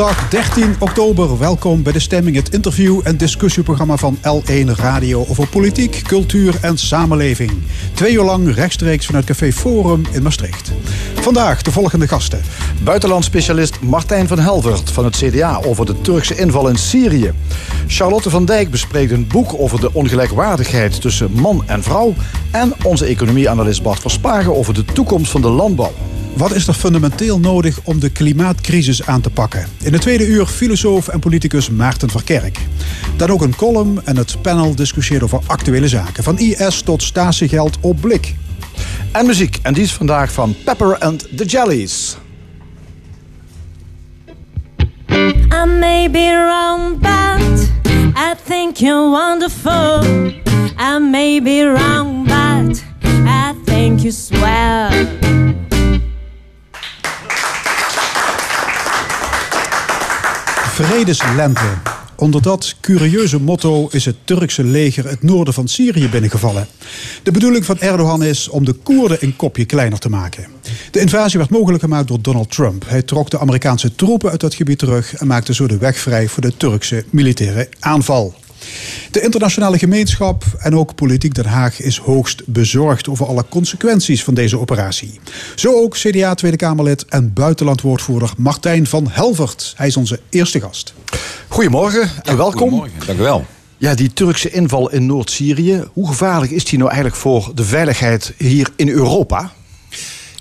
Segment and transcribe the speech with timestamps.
[0.00, 1.38] Zondag 13 oktober.
[1.38, 6.78] Welkom bij de Stemming, het interview- en discussieprogramma van L1 Radio over politiek, cultuur en
[6.78, 7.50] samenleving.
[7.94, 10.72] Twee uur lang rechtstreeks vanuit Café Forum in Maastricht.
[11.14, 12.40] Vandaag de volgende gasten.
[12.82, 17.32] Buitenlandspecialist Martijn van Helvert van het CDA over de Turkse inval in Syrië.
[17.86, 22.14] Charlotte van Dijk bespreekt een boek over de ongelijkwaardigheid tussen man en vrouw.
[22.50, 25.92] En onze economieanalist Bart Verspagen over de toekomst van de landbouw.
[26.36, 29.66] Wat is er fundamenteel nodig om de klimaatcrisis aan te pakken?
[29.82, 32.58] In het tweede uur filosoof en politicus Maarten Verkerk.
[33.16, 36.24] Dan ook een column en het panel discussieert over actuele zaken.
[36.24, 38.34] Van IS tot statiegeld op blik.
[39.12, 42.16] En muziek, en die is vandaag van Pepper and the Jellies.
[45.52, 47.70] I may be wrong, but
[48.16, 50.04] I think you're wonderful.
[50.78, 52.82] I may be wrong, but
[53.26, 55.68] I think you swell.
[60.82, 61.66] Vredeslente.
[62.16, 66.66] Onder dat curieuze motto is het Turkse leger het noorden van Syrië binnengevallen.
[67.22, 70.46] De bedoeling van Erdogan is om de Koerden een kopje kleiner te maken.
[70.90, 72.84] De invasie werd mogelijk gemaakt door Donald Trump.
[72.88, 76.28] Hij trok de Amerikaanse troepen uit dat gebied terug en maakte zo de weg vrij
[76.28, 78.34] voor de Turkse militaire aanval.
[79.10, 84.34] De internationale gemeenschap en ook politiek Den Haag is hoogst bezorgd over alle consequenties van
[84.34, 85.20] deze operatie.
[85.54, 89.74] Zo ook CDA Tweede Kamerlid en buitenlandwoordvoerder Martijn van Helvert.
[89.76, 90.94] Hij is onze eerste gast.
[91.48, 92.58] Goedemorgen en welkom.
[92.58, 93.46] Goedemorgen, dank u wel.
[93.76, 95.84] Ja, die Turkse inval in Noord-Syrië.
[95.92, 99.52] Hoe gevaarlijk is die nou eigenlijk voor de veiligheid hier in Europa?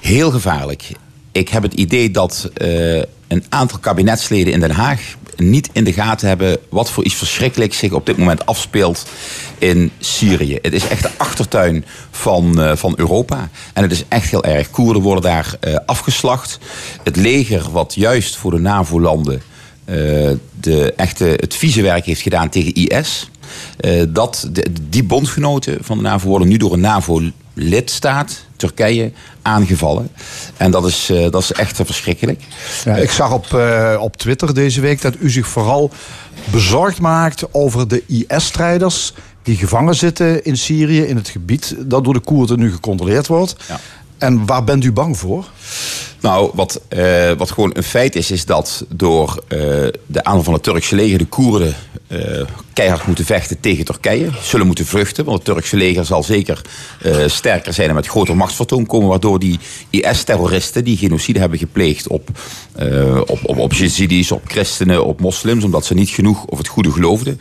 [0.01, 0.91] Heel gevaarlijk.
[1.31, 5.94] Ik heb het idee dat uh, een aantal kabinetsleden in Den Haag niet in de
[5.94, 9.05] gaten hebben wat voor iets verschrikkelijks zich op dit moment afspeelt
[9.57, 10.57] in Syrië.
[10.61, 13.50] Het is echt de achtertuin van, uh, van Europa.
[13.73, 14.69] En het is echt heel erg.
[14.69, 16.59] Koerden worden daar uh, afgeslacht.
[17.03, 19.41] Het leger, wat juist voor de NAVO-landen
[19.85, 19.95] uh,
[20.59, 23.29] de echte, het vieze werk heeft gedaan tegen IS.
[24.09, 24.50] dat,
[24.81, 26.79] die bondgenoten van de NAVO worden nu door een
[27.59, 29.11] NAVO-lidstaat, Turkije,
[29.41, 30.09] aangevallen.
[30.57, 32.43] En dat is, uh, dat is echt verschrikkelijk.
[32.85, 35.91] Ja, ik zag op, uh, op Twitter deze week dat u zich vooral
[36.51, 42.13] bezorgd maakt over de IS-strijders die gevangen zitten in Syrië, in het gebied dat door
[42.13, 43.55] de Koerden nu gecontroleerd wordt.
[43.67, 43.79] Ja.
[44.17, 45.49] En waar bent u bang voor?
[46.22, 49.59] Nou, wat, uh, wat gewoon een feit is, is dat door uh,
[50.06, 51.75] de aanval van het Turkse leger de Koerden
[52.07, 52.41] uh,
[52.74, 54.30] keihard moeten vechten tegen Turkije.
[54.41, 56.62] Zullen moeten vluchten, want het Turkse leger zal zeker
[57.28, 59.09] sterker zijn en met groter machtsvertoon komen.
[59.09, 59.59] Waardoor die
[59.90, 62.30] IS-terroristen die genocide hebben gepleegd op,
[63.25, 66.91] op, op, op Jezidis, op christenen, op moslims, omdat ze niet genoeg of het goede
[66.91, 67.40] geloofden,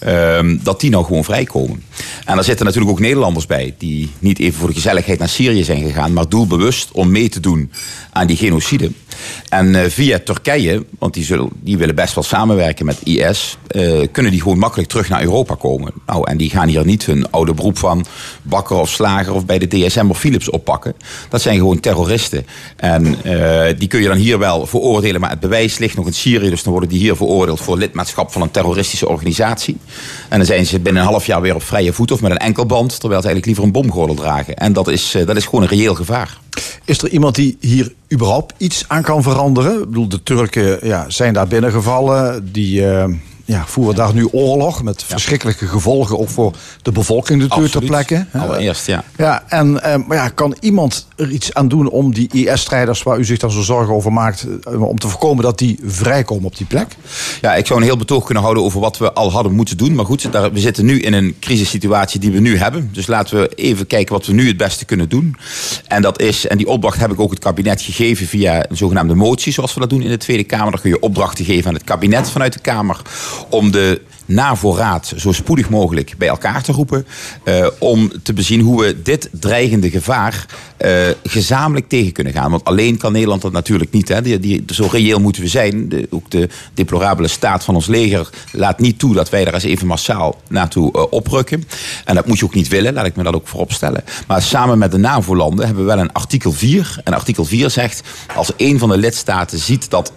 [0.00, 1.82] ehm, dat die nou gewoon vrijkomen.
[2.24, 5.64] En daar zitten natuurlijk ook Nederlanders bij, die niet even voor de gezelligheid naar Syrië
[5.64, 7.65] zijn gegaan, maar doelbewust om mee te doen
[8.12, 8.90] aan die genocide.
[9.48, 14.06] En uh, via Turkije, want die, zullen, die willen best wel samenwerken met IS, uh,
[14.12, 15.92] kunnen die gewoon makkelijk terug naar Europa komen.
[16.06, 18.06] Nou, en die gaan hier niet hun oude beroep van
[18.42, 20.94] bakker of slager of bij de DSM of Philips oppakken.
[21.28, 22.46] Dat zijn gewoon terroristen.
[22.76, 26.14] En uh, die kun je dan hier wel veroordelen, maar het bewijs ligt nog in
[26.14, 26.50] Syrië.
[26.50, 29.76] Dus dan worden die hier veroordeeld voor lidmaatschap van een terroristische organisatie.
[30.28, 32.36] En dan zijn ze binnen een half jaar weer op vrije voet of met een
[32.36, 34.56] enkelband, terwijl ze eigenlijk liever een bomgordel dragen.
[34.56, 36.38] En dat is, dat is gewoon een reëel gevaar.
[36.84, 39.72] Is er iemand die hier überhaupt iets aan kan veranderen?
[39.72, 42.52] Ik bedoel, de Turken ja, zijn daar binnengevallen.
[42.52, 43.04] Die uh,
[43.46, 48.26] ja, voeren daar nu oorlog met verschrikkelijke gevolgen ook voor de bevolking natuurlijk ter plekke.
[48.32, 49.04] Allereerst, ja.
[49.16, 53.18] ja en uh, maar ja, kan iemand er iets aan doen om die IS-strijders waar
[53.18, 56.56] u zich dan zo zorgen over maakt, uh, om te voorkomen dat die vrijkomen op
[56.56, 56.96] die plek?
[57.40, 59.94] Ja, ik zou een heel betoog kunnen houden over wat we al hadden moeten doen.
[59.94, 62.90] Maar goed, daar, we zitten nu in een crisissituatie die we nu hebben.
[62.92, 65.36] Dus laten we even kijken wat we nu het beste kunnen doen.
[65.86, 69.14] En dat is, en die opdracht heb ik ook het kabinet gegeven via een zogenaamde
[69.14, 70.70] motie, zoals we dat doen in de Tweede Kamer.
[70.70, 73.00] Dan kun je opdrachten geven aan het kabinet vanuit de Kamer
[73.48, 77.06] om de NAVO-raad zo spoedig mogelijk bij elkaar te roepen.
[77.44, 80.46] Uh, om te bezien hoe we dit dreigende gevaar
[80.78, 80.92] uh,
[81.24, 82.50] gezamenlijk tegen kunnen gaan.
[82.50, 84.08] Want alleen kan Nederland dat natuurlijk niet.
[84.08, 84.22] Hè.
[84.22, 85.88] Die, die, zo reëel moeten we zijn.
[85.88, 89.62] De, ook de deplorabele staat van ons leger laat niet toe dat wij daar eens
[89.62, 91.64] even massaal naartoe uh, oprukken.
[92.04, 94.04] En dat moet je ook niet willen, laat ik me dat ook voorop stellen.
[94.26, 97.00] Maar samen met de NAVO-landen hebben we wel een artikel 4.
[97.04, 98.02] En artikel 4 zegt,
[98.36, 100.12] als een van de lidstaten ziet dat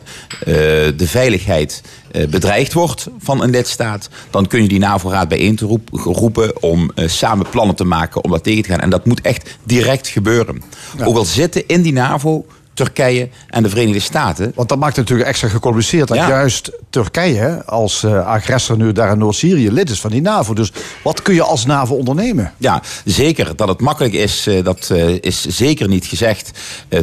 [0.95, 1.81] de veiligheid
[2.11, 6.91] bedreigd wordt van een lidstaat, dan kun je die NAVO-raad bijeen te roep, roepen om
[6.95, 8.79] uh, samen plannen te maken om dat tegen te gaan.
[8.79, 10.63] En dat moet echt direct gebeuren.
[10.97, 11.05] Ja.
[11.05, 12.45] Ook al zitten in die NAVO
[12.83, 14.51] Turkije en de Verenigde Staten.
[14.55, 16.27] Want dat maakt het natuurlijk extra gecompliceerd dat Ja.
[16.27, 20.53] juist Turkije als eh, agressor nu daar in Noord-Syrië lid is van die NAVO.
[20.53, 20.71] Dus
[21.03, 22.53] wat kun je als NAVO ondernemen?
[22.57, 23.55] Ja, zeker.
[23.55, 26.51] Dat het makkelijk is, eh, dat eh, is zeker niet gezegd.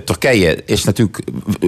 [0.04, 1.18] Turkije is natuurlijk,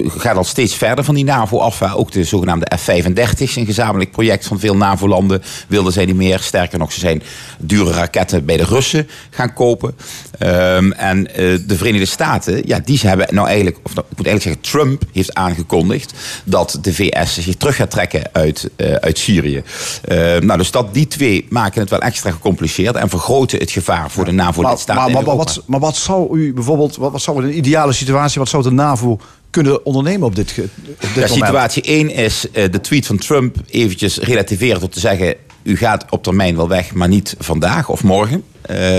[0.07, 1.79] gaat al steeds verder van die NAVO af.
[1.79, 1.93] hè.
[1.95, 6.39] Ook de zogenaamde F-35, een gezamenlijk project van veel NAVO-landen, wilden zij niet meer.
[6.39, 7.23] Sterker nog, ze zijn
[7.57, 9.95] dure raketten bij de Russen gaan kopen.
[10.37, 11.23] Ehm, en
[11.67, 15.33] de Verenigde Staten, ja, die hebben nou eigenlijk, of ik moet eigenlijk zeggen, Trump heeft
[15.33, 16.13] aangekondigd
[16.43, 19.63] dat de VS zich terug gaat trekken uit, eh, uit Syrië.
[20.03, 24.11] Ehm, nou, dus dat die twee maken het wel extra gecompliceerd en vergroten het gevaar
[24.11, 25.11] voor de NAVO-lidstaten.
[25.11, 28.39] maar, maar, wat, maar wat zou u bijvoorbeeld, wat, wat zou in een ideale situatie,
[28.39, 29.19] wat zou de NAVO
[29.49, 31.29] kunnen ondernemen op dit, op dit Ja, moment?
[31.29, 35.35] situatie 1 is eh, de tweet van Trump eventjes relativeren door te zeggen...
[35.63, 38.43] u gaat op termijn wel weg, maar niet vandaag of morgen.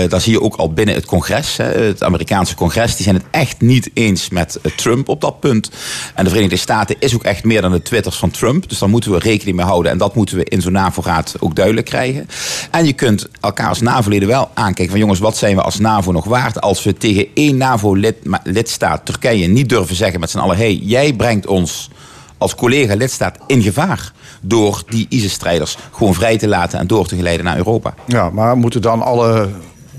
[0.07, 2.95] Daar zie je ook al binnen het congres, hè, het Amerikaanse congres...
[2.95, 5.71] die zijn het echt niet eens met eh, Trump op dat punt.
[6.15, 8.69] En de Verenigde Staten is ook echt meer dan de twitters van Trump.
[8.69, 9.91] Dus daar moeten we rekening mee houden.
[9.91, 12.27] En dat moeten we in zo'n NAVO-raad ook duidelijk krijgen.
[12.71, 14.99] En je kunt elkaar als NAVO-leden wel aankijken van...
[14.99, 16.61] jongens, wat zijn we als NAVO nog waard...
[16.61, 20.57] als we tegen één NAVO-lidstaat, Turkije, niet durven zeggen met z'n allen...
[20.57, 21.89] hé, hey, jij brengt ons
[22.41, 24.11] als collega-lidstaat in gevaar...
[24.41, 27.93] door die ISIS-strijders gewoon vrij te laten en door te geleiden naar Europa.
[28.07, 29.49] Ja, maar moeten dan alle,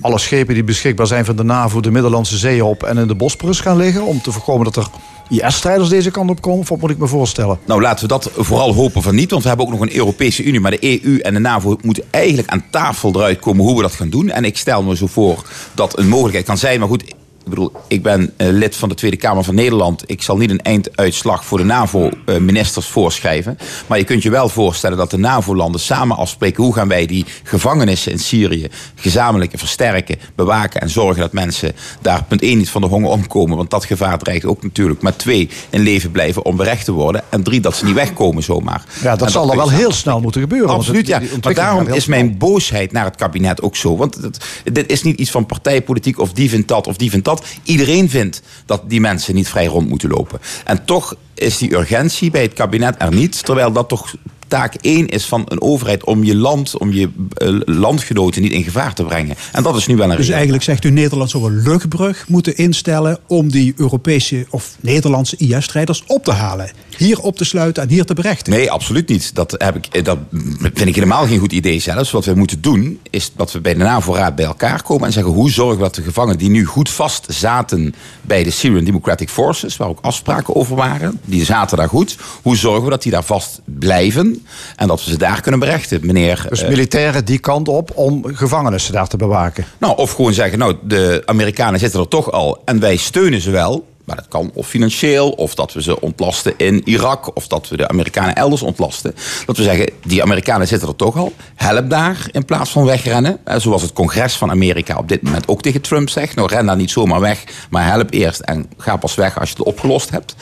[0.00, 3.14] alle schepen die beschikbaar zijn van de NAVO de Middellandse Zee op en in de
[3.14, 4.86] Bosporus gaan liggen om te voorkomen dat er
[5.28, 6.60] IS-strijders deze kant op komen?
[6.60, 7.58] Of wat moet ik me voorstellen?
[7.66, 9.30] Nou, laten we dat vooral hopen van niet.
[9.30, 10.60] Want we hebben ook nog een Europese Unie.
[10.60, 13.92] Maar de EU en de NAVO moeten eigenlijk aan tafel eruit komen hoe we dat
[13.92, 14.30] gaan doen.
[14.30, 16.78] En ik stel me zo voor dat een mogelijkheid kan zijn.
[16.78, 20.02] Maar goed, ik bedoel, ik ben eh, lid van de Tweede Kamer van Nederland.
[20.06, 23.58] Ik zal niet een einduitslag voor de NAVO-ministers voorschrijven.
[23.86, 26.64] Maar je kunt je wel voorstellen dat de NAVO-landen samen afspreken...
[26.64, 30.80] hoe gaan wij die gevangenissen in Syrië gezamenlijk versterken, bewaken...
[30.80, 33.56] en zorgen dat mensen daar punt 1 niet van de honger omkomen.
[33.56, 35.02] Want dat gevaar dreigt ook natuurlijk.
[35.02, 37.22] Maar twee, in leven blijven om berecht te worden.
[37.28, 38.84] En drie, dat ze niet wegkomen zomaar.
[39.02, 40.70] Ja, dat zal dan wel heel snel moeten gebeuren.
[40.70, 41.20] Absoluut, ja.
[41.42, 43.96] Maar daarom is mijn boosheid naar het kabinet ook zo.
[43.96, 44.18] Want
[44.64, 47.31] dit is niet iets van partijpolitiek of die vindt dat of die vindt dat.
[47.62, 50.40] Iedereen vindt dat die mensen niet vrij rond moeten lopen.
[50.64, 53.44] En toch is die urgentie bij het kabinet er niet.
[53.44, 54.14] Terwijl dat toch
[54.52, 58.62] taak één is van een overheid om je land, om je eh, landgenoten niet in
[58.62, 59.36] gevaar te brengen.
[59.52, 62.56] En dat is nu wel een Dus eigenlijk zegt u Nederland zou een luchtbrug moeten
[62.56, 66.70] instellen om die Europese of Nederlandse IS-strijders op te halen.
[66.96, 68.52] Hier op te sluiten en hier te berechten.
[68.52, 69.34] Nee, absoluut niet.
[69.34, 70.18] Dat, heb ik, eh, dat
[70.60, 72.10] vind ik helemaal geen goed idee zelfs.
[72.10, 75.32] Wat we moeten doen, is dat we bij de NAVO-raad bij elkaar komen en zeggen...
[75.32, 79.28] hoe zorgen we dat de gevangenen die nu goed vast zaten bij de Syrian Democratic
[79.28, 79.76] Forces...
[79.76, 82.16] waar ook afspraken over waren, die zaten daar goed...
[82.42, 84.41] hoe zorgen we dat die daar vast blijven
[84.76, 86.46] en dat we ze daar kunnen berechten, meneer...
[86.48, 89.64] Dus eh, militairen die kant op om gevangenissen daar te bewaken.
[89.78, 93.50] nou, of gewoon zeggen, nou, de Amerikanen zitten er toch al en wij steunen ze
[93.50, 93.84] wel.
[94.04, 97.76] Maar dat kan of financieel, of dat we ze ontlasten in Irak, of dat we
[97.76, 99.14] de Amerikanen elders ontlasten.
[99.46, 101.32] Dat we zeggen, die Amerikanen zitten er toch al.
[101.54, 103.38] Help daar in plaats van wegrennen.
[103.44, 106.34] Eh, Zoals het congres van Amerika op dit moment ook tegen Trump zegt.
[106.34, 109.54] Nou, ren daar niet zomaar weg, maar help eerst en ga pas weg als je
[109.56, 110.34] het opgelost hebt.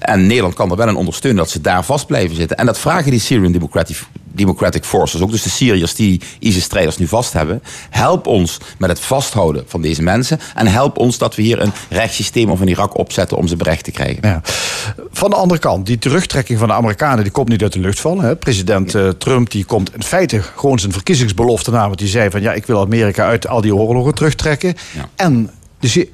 [0.00, 2.56] En Nederland kan er wel in ondersteunen dat ze daar vast blijven zitten.
[2.56, 3.96] En dat vragen die Syrian Democratic
[4.36, 7.62] Democratic Forces, ook dus de Syriërs die ISIS-strijders nu vast hebben.
[7.90, 10.40] Help ons met het vasthouden van deze mensen.
[10.54, 13.84] En help ons dat we hier een rechtssysteem of in Irak opzetten om ze berecht
[13.84, 14.18] te krijgen.
[14.22, 14.40] Ja.
[15.10, 18.00] Van de andere kant, die terugtrekking van de Amerikanen die komt niet uit de lucht
[18.00, 18.24] vallen.
[18.24, 18.36] Hè.
[18.36, 21.86] President eh, Trump die komt in feite gewoon zijn verkiezingsbelofte na.
[21.86, 24.74] Want die zei van ja, ik wil Amerika uit al die oorlogen terugtrekken.
[24.94, 25.08] Ja.
[25.16, 25.50] En,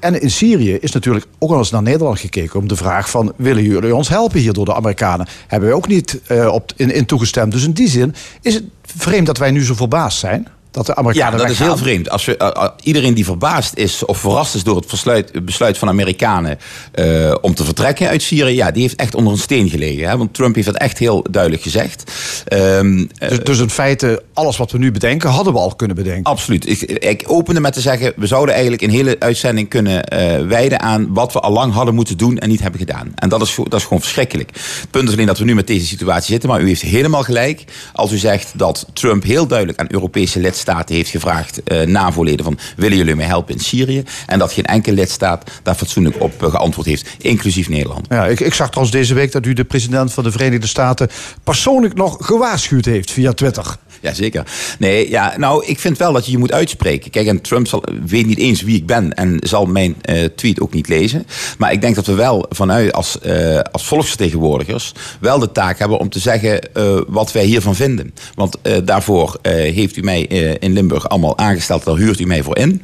[0.00, 3.32] en in Syrië is natuurlijk ook al eens naar Nederland gekeken om de vraag van
[3.36, 5.26] willen jullie ons helpen hier door de Amerikanen?
[5.46, 7.52] Hebben wij ook niet eh, op, in, in toegestemd.
[7.52, 10.48] Dus in die zin is het vreemd dat wij nu zo verbaasd zijn.
[10.72, 12.10] Dat de Ja, Amerikanen dat is heel vreemd.
[12.10, 15.78] Als we, eh, eh, iedereen die verbaasd is of verrast is door het besluit, besluit
[15.78, 16.58] van Amerikanen
[16.92, 20.08] eh, om te vertrekken uit Syrië, ja, die heeft echt onder een steen gelegen.
[20.08, 20.16] Hè?
[20.16, 22.12] Want Trump heeft dat echt heel duidelijk gezegd.
[22.44, 25.96] Ehm, eh, Dus, dus in feite, alles wat we nu bedenken, hadden we al kunnen
[25.96, 26.24] bedenken.
[26.24, 26.68] Absoluut.
[26.68, 30.04] Ik, ik opende met te zeggen, we zouden eigenlijk een hele uitzending kunnen
[30.48, 33.12] wijden aan wat we al lang hadden moeten doen en niet hebben gedaan.
[33.14, 34.50] En dat is, dat is gewoon verschrikkelijk.
[34.80, 37.22] Het punt is alleen dat we nu met deze situatie zitten, maar u heeft helemaal
[37.22, 42.44] gelijk als u zegt dat Trump heel duidelijk aan Europese lidstaten heeft gevraagd, eh, NAVO-leden,
[42.44, 44.04] van willen jullie mij helpen in Syrië?
[44.26, 48.06] En dat geen enkele lidstaat daar fatsoenlijk op eh, geantwoord heeft, inclusief Nederland.
[48.08, 51.08] Ja, ik, ik zag trouwens deze week dat u de president van de Verenigde Staten
[51.44, 53.76] persoonlijk nog gewaarschuwd heeft via Twitter.
[54.02, 54.46] Ja, zeker.
[54.78, 57.10] Nee, ja, nou, ik vind wel dat je je moet uitspreken.
[57.10, 60.60] Kijk, en Trump zal, weet niet eens wie ik ben en zal mijn uh, tweet
[60.60, 61.26] ook niet lezen.
[61.58, 65.98] Maar ik denk dat we wel vanuit als, uh, als volksvertegenwoordigers wel de taak hebben
[65.98, 68.14] om te zeggen uh, wat wij hiervan vinden.
[68.34, 70.22] Want daarvoor heeft u mij
[70.58, 72.82] in Limburg allemaal aangesteld, daar huurt u mij voor in.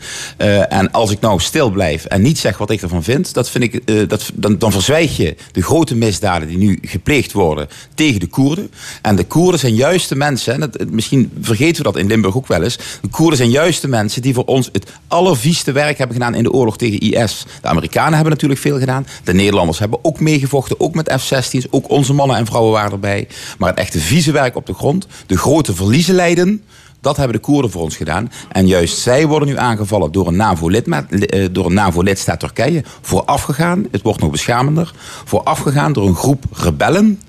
[0.68, 3.64] en als ik nou stil blijf en niet zeg wat ik ervan vind, dat vind
[3.64, 8.26] ik, dat, dan, dan verzwijg je de grote misdaden die nu gepleegd worden tegen de
[8.26, 8.70] Koerden.
[9.02, 11.07] En de Koerden zijn juist de mensen, en misschien
[11.40, 12.78] vergeten we dat in Limburg ook wel eens.
[13.00, 16.42] De Koerden zijn juist de mensen die voor ons het allervieste werk hebben gedaan in
[16.42, 17.46] de oorlog tegen IS.
[17.60, 19.06] De Amerikanen hebben natuurlijk veel gedaan.
[19.24, 21.66] De Nederlanders hebben ook meegevochten, ook met F-16's.
[21.70, 23.28] Ook onze mannen en vrouwen waren erbij.
[23.58, 26.62] Maar het echte vieze werk op de grond, de grote verliezen leiden.
[27.00, 28.32] Dat hebben de Koerden voor ons gedaan.
[28.52, 32.02] En juist zij worden nu aangevallen door een NAVO-lidstaat NAVO
[32.36, 32.84] Turkije.
[33.00, 34.92] Voorafgegaan, het wordt nog beschamender,
[35.24, 37.20] voorafgegaan door een groep rebellen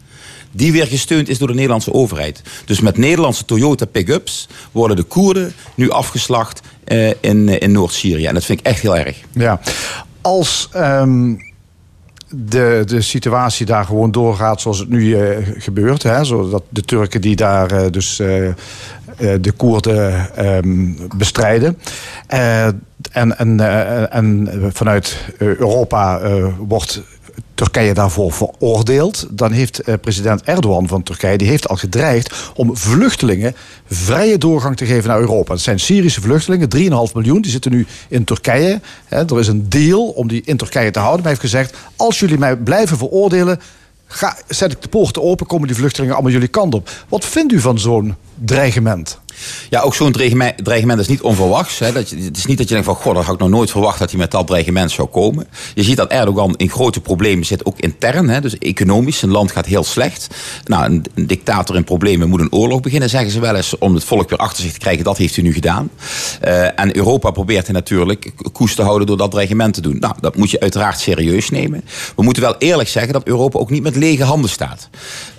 [0.52, 2.42] die weer gesteund is door de Nederlandse overheid.
[2.66, 8.26] Dus met Nederlandse Toyota pick-ups worden de Koerden nu afgeslacht uh, in, in Noord-Syrië.
[8.26, 9.18] En dat vind ik echt heel erg.
[9.34, 9.60] Ja,
[10.22, 11.48] als um,
[12.30, 17.22] de, de situatie daar gewoon doorgaat zoals het nu uh, gebeurt, hè, zodat de Turken
[17.22, 18.16] die daar dus
[19.18, 21.78] de Koerden um, bestrijden.
[22.28, 23.60] en, en,
[24.12, 26.22] en vanuit Europa
[26.58, 27.02] wordt
[27.60, 32.78] Turkije daarvoor veroordeeld, dan heeft eh, president Erdogan van Turkije die heeft al gedreigd om
[32.78, 33.56] vluchtelingen
[33.88, 35.54] vrije doorgang te geven naar Europa.
[35.54, 36.70] Dat zijn Syrische vluchtelingen,
[37.08, 38.82] 3,5 miljoen, die zitten nu in Turkije.
[39.10, 41.24] er is een deal om die in Turkije te houden.
[41.24, 43.60] Maar hij heeft gezegd: als jullie mij blijven veroordelen,
[44.08, 46.90] ga, zet ik de poorten open, komen die vluchtelingen allemaal jullie kant op.
[47.10, 49.20] Wat vindt u van zo'n dreigement?
[49.70, 51.80] Ja, ook zo'n dreigement is niet onverwachts.
[51.80, 51.92] Hè.
[51.92, 53.72] Dat je, het is niet dat je denkt van, god, dat had ik nog nooit
[53.72, 55.48] verwacht dat hij met dat dreigement zou komen.
[55.74, 58.30] Je ziet dat Erdogan in grote problemen zit, ook intern.
[58.30, 58.42] Hè.
[58.42, 60.28] Dus economisch, zijn land gaat heel slecht.
[60.66, 63.94] Nou, een, een, dictator in problemen moet een oorlog beginnen, zeggen ze wel eens, om
[63.94, 65.04] het volk weer achter zich te krijgen.
[65.04, 65.90] Dat heeft hij nu gedaan.
[66.44, 69.98] Uh, en Europa probeert hij natuurlijk koers te houden door dat dreigement te doen.
[70.00, 71.84] Nou, dat moet je uiteraard serieus nemen.
[72.16, 74.90] We moeten wel eerlijk zeggen dat Europa ook niet met lege handen staat.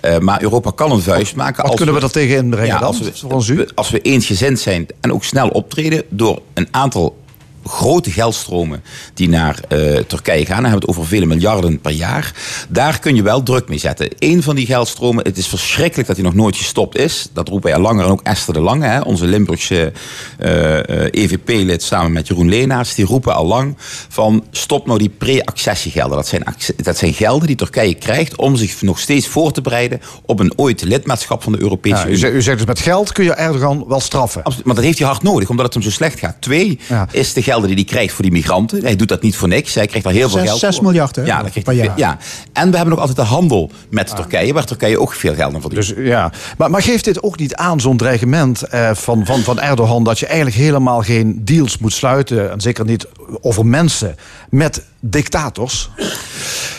[0.05, 1.55] Uh, maar Europa kan een vuist maken.
[1.55, 2.87] Wat als kunnen we, we dat tegen inbrengen ja, dan,
[3.29, 3.67] als we, u?
[3.75, 7.20] Als we eensgezind zijn en ook snel optreden door een aantal
[7.65, 10.61] grote geldstromen die naar uh, Turkije gaan.
[10.61, 12.33] Dan hebben we het over vele miljarden per jaar.
[12.69, 14.09] Daar kun je wel druk mee zetten.
[14.19, 17.29] Eén van die geldstromen, het is verschrikkelijk dat hij nog nooit gestopt is.
[17.33, 19.91] Dat roepen wij al langer en ook Esther de Lange, hè, onze Limburgse
[20.39, 22.95] uh, uh, EVP-lid samen met Jeroen Leenaars.
[22.95, 23.75] Die roepen al lang
[24.09, 26.15] van stop nou die pre-accessiegelden.
[26.15, 26.43] Dat zijn,
[26.75, 30.53] dat zijn gelden die Turkije krijgt om zich nog steeds voor te bereiden op een
[30.55, 32.31] ooit lidmaatschap van de Europese ja, Unie.
[32.31, 34.43] U zegt dus met geld kun je Erdogan wel straffen.
[34.43, 36.35] Absoluut, maar dat heeft hij hard nodig, omdat het hem zo slecht gaat.
[36.39, 37.07] Twee, ja.
[37.11, 38.81] is de gelden die hij krijgt voor die migranten.
[38.81, 39.73] Hij doet dat niet voor niks.
[39.73, 41.23] Hij krijgt daar heel veel geld 6 miljard hè?
[41.23, 42.17] Ja, dat krijgt hij, ja.
[42.53, 44.15] En we hebben nog altijd de handel met ah.
[44.15, 45.95] Turkije, waar Turkije ook veel geld aan verdient.
[45.95, 46.31] Dus, ja.
[46.57, 50.19] maar, maar geeft dit ook niet aan, zo'n dreigement eh, van, van, van Erdogan, dat
[50.19, 53.07] je eigenlijk helemaal geen deals moet sluiten, en zeker niet
[53.41, 54.15] over mensen,
[54.49, 55.89] met dictators?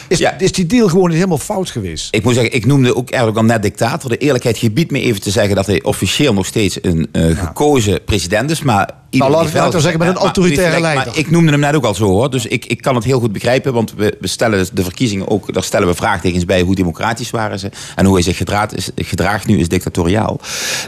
[0.08, 0.38] Is, ja.
[0.38, 2.08] is die deal gewoon niet helemaal fout geweest?
[2.10, 4.10] Ik moet zeggen, ik noemde ook Erdogan net dictator.
[4.10, 8.04] De eerlijkheid gebiedt me even te zeggen dat hij officieel nog steeds een uh, gekozen
[8.04, 8.62] president is.
[8.62, 11.06] Maar nou, laat ik nou zeggen met een autoritaire leider.
[11.06, 12.30] Maar ik noemde hem net ook al zo hoor.
[12.30, 13.72] Dus ik, ik kan het heel goed begrijpen.
[13.72, 17.58] Want we, we stellen de verkiezingen ook, daar stellen we vraagtekens bij hoe democratisch waren
[17.58, 17.70] ze.
[17.96, 20.40] En hoe hij zich gedraagt, is, gedraagt nu is dictatoriaal.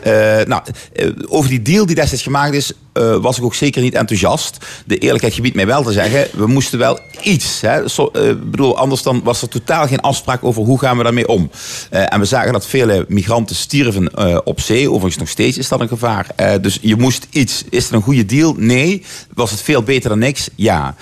[0.06, 0.12] Uh,
[0.46, 0.62] nou,
[0.94, 4.64] uh, over die deal die destijds gemaakt is, uh, was ik ook zeker niet enthousiast.
[4.86, 7.60] De eerlijkheid gebiedt mij wel te zeggen, we moesten wel iets.
[7.60, 7.88] Hè.
[7.88, 8.10] So,
[8.50, 11.50] bedoel, anders dan was er totaal geen afspraak over hoe gaan we daarmee om.
[11.90, 14.90] en we zagen dat vele migranten stierven op zee.
[14.90, 16.26] Overigens nog steeds is dat een gevaar.
[16.60, 17.64] dus je moest iets.
[17.70, 18.54] Is er een goede goede deal?
[18.58, 19.02] Nee.
[19.34, 20.48] Was het veel beter dan niks?
[20.54, 20.94] Ja.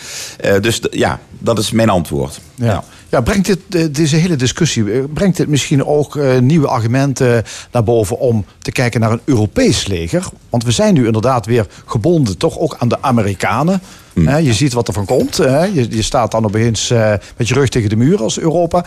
[0.45, 2.40] Uh, dus ja, dat is mijn antwoord.
[2.54, 2.85] Ja.
[3.09, 3.21] ja.
[3.21, 7.85] brengt dit, eh, deze hele discussie, eh, brengt dit misschien ook uh, nieuwe argumenten naar
[7.85, 10.25] boven om te kijken naar een Europees leger?
[10.50, 13.83] Want we zijn nu inderdaad weer gebonden toch ook aan de Amerikanen.
[14.14, 14.38] Mm.
[14.38, 15.37] je ziet wat er van komt.
[15.37, 18.85] Je, je, staat dan opeens uh, met je rug tegen de muur als Europa.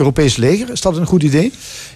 [0.00, 1.52] Europees leger, is dat een goed idee?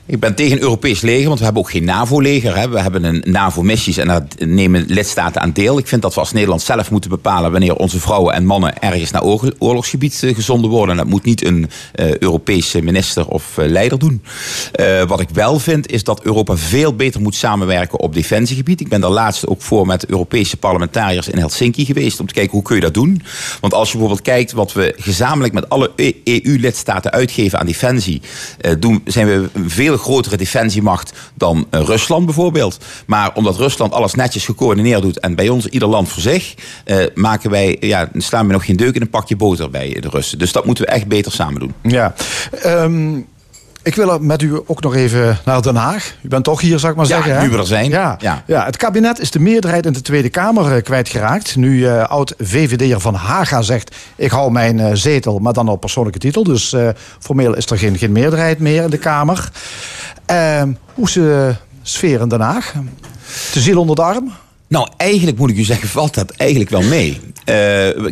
[0.06, 2.70] Ik ben tegen Europees leger, want we hebben ook geen NAVO-leger.
[2.70, 5.78] We hebben een NAVO-missies en daar nemen lidstaten aan deel.
[5.78, 9.10] Ik vind dat we als Nederland zelf moeten bepalen wanneer onze vrouwen en mannen ergens
[9.10, 9.22] naar
[9.58, 10.90] oorlogsgebied eh, gezonden worden.
[10.90, 14.22] En dat moet niet een uh, Europese minister of uh, leider doen.
[15.06, 18.80] Wat ik wel vind, is dat Europa veel beter moet samenwerken op defensiegebied.
[18.80, 22.52] Ik ben daar laatst ook voor met Europese parlementariërs in Helsinki geweest om te kijken
[22.52, 23.22] hoe kun je dat doen.
[23.60, 25.90] Want als je bijvoorbeeld kijkt wat we gezamenlijk met alle
[26.24, 27.92] EU-lidstaten uitgeven aan defensie,
[28.78, 32.78] doen, zijn we veel veel grotere defensiemacht dan uh, Rusland bijvoorbeeld.
[33.06, 36.54] Maar omdat Rusland alles netjes gecoördineerd doet en bij ons ieder land voor zich,
[36.86, 40.08] uh, maken wij, ja, slaan we nog geen deuk in een pakje boter bij de
[40.08, 40.38] Russen.
[40.38, 41.74] Dus dat moeten we echt beter samen doen.
[41.82, 42.14] Ja.
[42.64, 43.26] Um
[43.84, 46.14] Ik wil met u ook nog even naar Den Haag.
[46.22, 47.42] U bent toch hier, zou ik maar Ja, zeggen.
[47.42, 47.90] nu we er zijn.
[47.90, 48.16] Ja.
[48.20, 48.42] Ja.
[48.46, 48.64] Ja.
[48.64, 51.56] het kabinet is de meerderheid in de Tweede Kamer eh, kwijtgeraakt.
[51.56, 53.96] Nu eh, oud-VVD'er Van Haga zegt...
[54.16, 56.44] ik hou mijn eh, zetel, maar dan op persoonlijke titel.
[56.44, 56.76] Dus
[57.18, 59.50] formeel is er geen, geen meerderheid meer in de Kamer.
[60.26, 60.62] Eh,
[60.94, 62.72] hoe is de sfeer in Den Haag?
[63.52, 64.32] De ziel onder de arm?
[64.68, 67.20] Nou, eigenlijk moet ik u zeggen, valt dat eigenlijk wel mee.
[67.44, 67.54] Eh,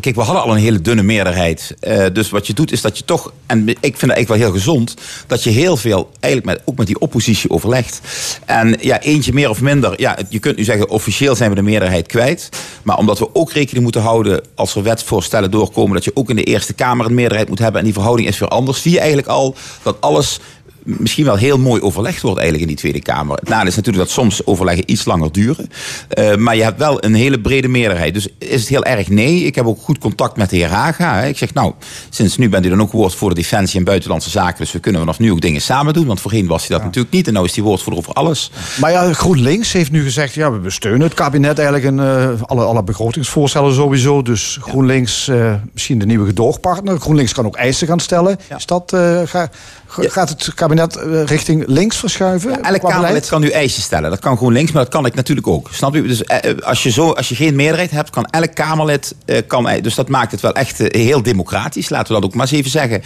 [0.01, 1.75] kijk, we hadden al een hele dunne meerderheid.
[1.81, 4.39] Eh, dus wat je doet is dat je toch, en ik vind het eigenlijk wel
[4.39, 4.95] heel gezond,
[5.27, 8.01] dat je heel veel eigenlijk met, ook met die oppositie overlegt.
[8.45, 11.63] En ja, eentje meer of minder, ja, je kunt nu zeggen, officieel zijn we de
[11.63, 12.49] meerderheid kwijt.
[12.83, 16.37] Maar omdat we ook rekening moeten houden, als er wetsvoorstellen doorkomen, dat je ook in
[16.37, 18.99] de Eerste Kamer een meerderheid moet hebben en die verhouding is weer anders, zie je
[18.99, 20.41] eigenlijk al dat alles
[20.85, 23.37] misschien wel heel mooi overlegd wordt eigenlijk in die Tweede Kamer.
[23.37, 25.69] Het nadeel is natuurlijk dat soms overleggen iets langer duren.
[26.09, 28.15] Eh, maar je hebt wel een hele brede meerderheid.
[28.15, 29.45] Dus is het heel erg nee.
[29.45, 31.15] Ik heb ook goed contact met de heer Haga.
[31.21, 31.27] Hè.
[31.27, 31.73] Ik zeg nou,
[32.11, 34.59] sinds nu bent u dan ook woordvoerder Defensie en Buitenlandse Zaken.
[34.59, 36.07] Dus we kunnen vanaf nu ook dingen samen doen.
[36.07, 37.27] Want voorheen was hij dat natuurlijk niet.
[37.27, 38.51] En nu is hij woordvoerder over alles.
[38.81, 40.35] Maar ja, GroenLinks heeft nu gezegd...
[40.35, 44.23] ja, we steunen het kabinet eigenlijk in eh, alle, alle begrotingsvoorstellen sowieso.
[44.23, 47.01] Dus GroenLinks eh, misschien de nieuwe gedoogpartner.
[47.01, 48.39] GroenLinks kan ook eisen gaan stellen.
[48.57, 49.51] Is dat, ga-
[49.87, 52.63] ga- gaat het kabinet eh, richting links verschuiven?
[52.63, 54.11] Elk Kamerlid kan nu eisen stellen.
[54.11, 55.69] Dat kan gewoon links, maar dat kan ik natuurlijk ook.
[55.73, 56.03] Snap je?
[56.03, 59.15] Dus eh, als je, zo, als je geen meerderheid hebt, kan elk Kamerlid.
[59.25, 61.89] eh, kan, eh, dus dat maakt het wel echt eh, heel democratisch.
[61.89, 63.03] Laten we dat ook maar eens even zeggen.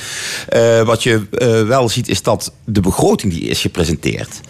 [0.48, 4.40] Eh, wat je eh, wel ziet, is dat de begroting die is gepresenteerd.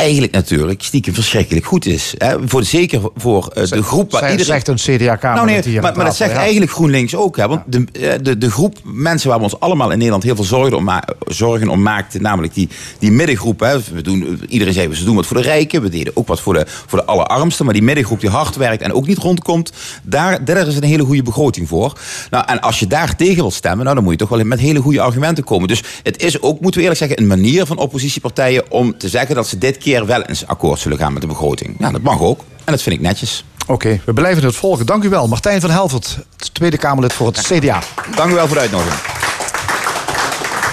[0.00, 2.14] Eigenlijk natuurlijk stiekem verschrikkelijk goed is.
[2.18, 2.36] Hè?
[2.48, 4.62] Voor, zeker voor eh, de groep waar Zij- iedereen.
[4.62, 5.44] Zegt een CDA-kamer.
[5.46, 7.36] Nou nee, maar, maar dat zegt eigenlijk GroenLinks ook.
[7.36, 7.48] Hè?
[7.48, 10.44] Want de, eh, de, de groep mensen waar we ons allemaal in Nederland heel veel
[10.44, 10.90] zorgen om,
[11.26, 13.60] zorgen om maakten, namelijk die, die middengroep.
[13.60, 13.78] Hè?
[13.92, 16.54] We doen, iedereen zei, we doen wat voor de rijken, we deden ook wat voor
[16.54, 17.64] de, voor de allerarmsten.
[17.64, 21.04] Maar die middengroep die hard werkt en ook niet rondkomt, daar, daar is een hele
[21.04, 21.98] goede begroting voor.
[22.30, 24.60] Nou, en als je daar tegen wilt stemmen, nou, dan moet je toch wel met
[24.60, 25.68] hele goede argumenten komen.
[25.68, 29.34] Dus het is ook, moeten we eerlijk zeggen, een manier van oppositiepartijen om te zeggen
[29.34, 31.78] dat ze dit keer wel eens akkoord zullen gaan met de begroting.
[31.78, 32.40] Nou, dat mag ook.
[32.64, 33.44] En dat vind ik netjes.
[33.66, 34.86] Oké, we blijven het volgen.
[34.86, 35.28] Dank u wel.
[35.28, 36.18] Martijn van Helvert,
[36.52, 37.82] Tweede Kamerlid voor het CDA.
[38.14, 39.00] Dank u wel voor de uitnodiging.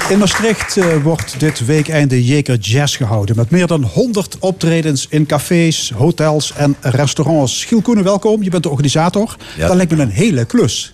[0.09, 3.35] In Maastricht eh, wordt dit weekeinde Jeker Jazz gehouden.
[3.35, 7.65] Met meer dan 100 optredens in cafés, hotels en restaurants.
[7.65, 8.43] Giel Koenen, welkom.
[8.43, 9.35] Je bent de organisator.
[9.57, 9.67] Ja.
[9.67, 10.93] Dat lijkt me een hele klus.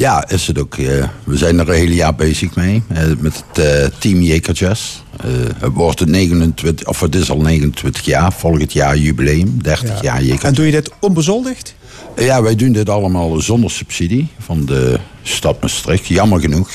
[0.00, 0.74] Ja, is het ook.
[0.76, 2.82] eh, we zijn er een hele jaar bezig mee.
[2.88, 4.96] eh, met het eh, team Jeker Jazz.
[5.20, 5.26] Eh,
[5.58, 8.32] het wordt het 29, of het is al 29 jaar.
[8.32, 9.62] Volgend jaar jubileum.
[9.62, 11.74] 30 jaar Jeker En doe je dit onbezoldigd?
[12.16, 16.06] Ja, wij doen dit allemaal zonder subsidie van de stad Maastricht.
[16.06, 16.70] Jammer genoeg.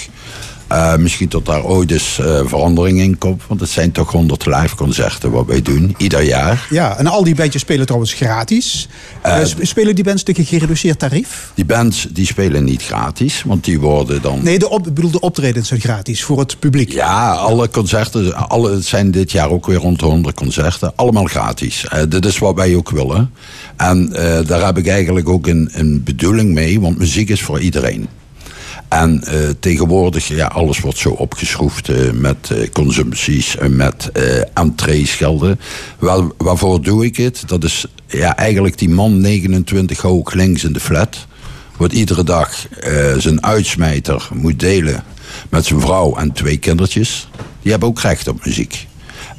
[0.68, 3.42] Eh, misschien dat daar ooit eens eh, verandering in komt.
[3.48, 5.96] Want het zijn toch 100 live concerten wat wij doen.
[5.98, 6.68] Ieder jaar.
[6.70, 8.88] Ja, en al die bandjes spelen trouwens gratis.
[9.22, 11.52] Eh, sp- spelen die bands tegen gereduceerd tarief?
[11.56, 13.44] Die bands die spelen niet gratis.
[13.46, 14.40] Want die worden dan...
[14.44, 16.92] Nee, de, op, ik bedoel, de optredens zijn gratis voor het publiek.
[16.92, 20.92] Ja, alle concerten, alle, het zijn dit jaar ook weer rond de 100 concerten.
[20.96, 21.86] Allemaal gratis.
[22.10, 23.32] Dit is wat wij ook willen.
[23.78, 24.10] En
[24.48, 28.08] daar heb ik eigenlijk ook een, een bedoeling mee, want muziek is voor iedereen.
[28.88, 34.12] En eh, tegenwoordig, ja, alles wordt zo opgeschroefd eh, met eh, consumpties en met
[34.54, 35.60] entreeschelden.
[36.00, 37.44] Wel, waarvoor doe ik het?
[37.46, 41.28] Dat is ja, eigenlijk die man 29 hoog links in de flat.
[41.78, 42.68] Wat iedere dag
[43.18, 45.04] zijn uitsmijter moet delen
[45.50, 47.30] met zijn vrouw en twee kindertjes.
[47.62, 48.88] Die hebben ook recht op muziek.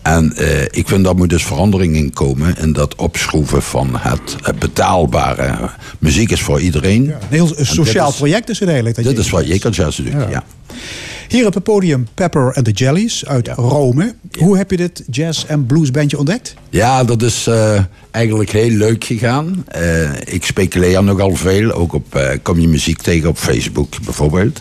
[0.07, 4.37] En eh, ik vind dat moet dus verandering in komen in dat opschroeven van het
[4.43, 5.71] eh, betaalbare.
[5.99, 7.09] Muziek is voor iedereen.
[7.11, 8.97] Een heel sociaal is- project is het eigenlijk.
[8.97, 10.45] Dat Dit je- is wat Jeker Jazz doet, ja.
[11.29, 14.15] Hier op het podium Pepper and the Jellies uit Rome.
[14.39, 16.55] Hoe heb je dit jazz- en bluesbandje ontdekt?
[16.71, 17.81] Ja, dat is eh,
[18.17, 19.65] eigenlijk heel leuk gegaan.
[19.69, 21.73] Eh, ik speculeer nogal veel.
[21.73, 24.61] Ook op, eh, kom je muziek tegen op Facebook bijvoorbeeld.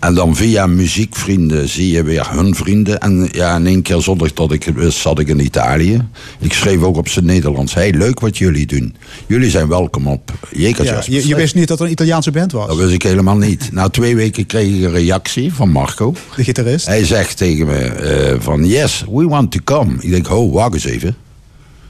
[0.00, 3.00] En dan via muziekvrienden zie je weer hun vrienden.
[3.00, 6.08] En ja, in één keer zonder dat ik het wist, zat ik in Italië.
[6.38, 7.74] Ik schreef ook op zijn Nederlands.
[7.74, 8.94] Hey, leuk wat jullie doen.
[9.26, 12.66] Jullie zijn welkom op Ja, je, je wist niet dat er een Italiaanse band was.
[12.66, 13.72] Dat wist ik helemaal niet.
[13.72, 16.14] Na twee weken kreeg ik een reactie van Marco.
[16.36, 16.86] De gitarist.
[16.86, 19.92] Hij zegt tegen me eh, van yes, we want to come.
[20.00, 21.16] Ik denk, ho, wacht eens even.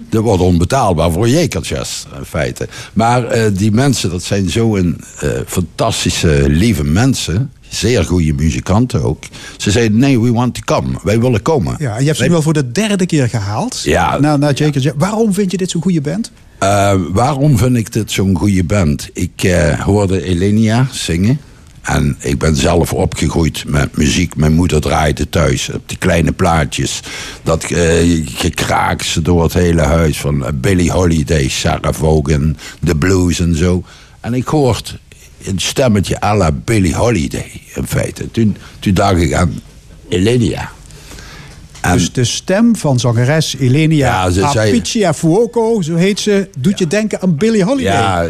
[0.09, 2.69] Dat wordt onbetaalbaar voor jekertjes, in feite.
[2.93, 7.51] Maar eh, die mensen, dat zijn zo'n eh fantastische, lieve mensen.
[7.69, 9.25] Zeer goede muzikanten ook.
[9.57, 10.99] Ze zeiden, nee, we want to come.
[11.03, 11.77] Wij willen komen.
[11.79, 13.81] Ja, en je hebt ze nu al voor de derde keer gehaald.
[13.85, 14.19] Ja.
[14.53, 14.91] Jazz.
[14.97, 16.31] Waarom vind je dit zo'n goede band?
[16.59, 19.11] Eh, waarom vind ik dit zo'n goede band?
[19.13, 21.41] Ik hoorde Elenia zingen.
[21.87, 24.37] En ik ben zelf opgegroeid met muziek.
[24.37, 27.01] Mijn moeder draaide thuis op die kleine plaatjes.
[27.43, 33.41] Dat eh, gekraak door het hele huis van eh, Billie Holiday, Sarah Vaughan, de blues
[33.41, 33.85] en zo.
[34.21, 34.99] En ik hoorde
[35.45, 38.31] een stemmetje à la Billie Holiday in feite.
[38.31, 39.61] Toen, toen dacht ik aan
[40.09, 40.76] Elenia.
[41.87, 46.87] En- Dus de stem van zangeres Elenia Ja, Apiccia Fuoco, zo heet ze, doet je
[46.87, 47.93] denken aan Billie Holiday.
[47.93, 48.25] Ja,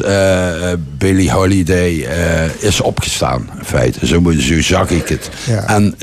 [0.00, 4.06] eh, eh, Billie Holiday eh, is opgestaan, in feite.
[4.06, 5.30] Zo, zo zag ik het.
[5.46, 5.68] Ja.
[5.68, 5.94] En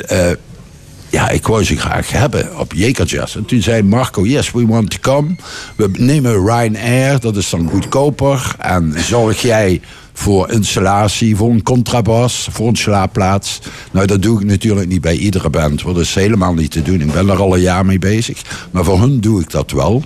[1.09, 2.73] ja, ik wou ze graag hebben op
[3.05, 3.35] Jazz.
[3.35, 5.35] En toen zei Marco, yes, we want to come.
[5.75, 8.55] We nemen Ryanair, dat is dan goedkoper.
[8.59, 9.81] En zorg jij
[10.19, 13.59] voor installatie, voor een contrabas, voor een slaapplaats.
[13.91, 17.01] Nou, dat doe ik natuurlijk niet bij iedere band, dat is helemaal niet te doen.
[17.01, 18.41] Ik ben er al een jaar mee bezig.
[18.71, 20.03] Maar voor hun doe ik dat wel.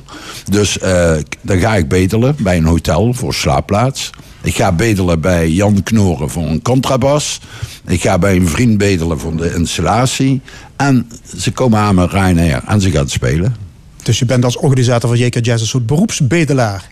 [0.50, 4.10] Dus eh, dan ga ik bedelen bij een hotel voor slaapplaats.
[4.42, 7.40] Ik ga bedelen bij Jan Knoren voor een contrabas.
[7.88, 10.42] Ik ga bij een vriend bedelen voor de installatie.
[10.76, 13.56] En ze komen aan met Ryanair en ze gaan spelen.
[14.04, 16.92] Dus je bent als organisator van JK Jazz een soort beroepsbedelaar.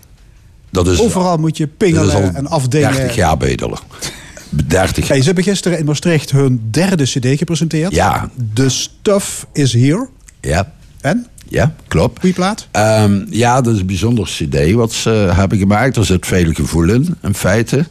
[0.71, 2.93] Dat is, Overal moet je pingelen en afdingen.
[2.93, 3.79] 30 jaar bedelen.
[4.49, 7.91] 30 Hey, ze hebben gisteren in Maastricht hun derde cd gepresenteerd.
[7.95, 8.29] Ja.
[8.53, 10.07] The Stuff is Here.
[10.41, 11.27] Ja, En?
[11.51, 12.19] Ja, klopt.
[12.19, 12.67] Goeie plaat?
[12.71, 15.97] Ehm, ja, dat is een bijzonder cd wat ze hebben gemaakt.
[15.97, 17.85] Er zit veel gevoel in, in feite.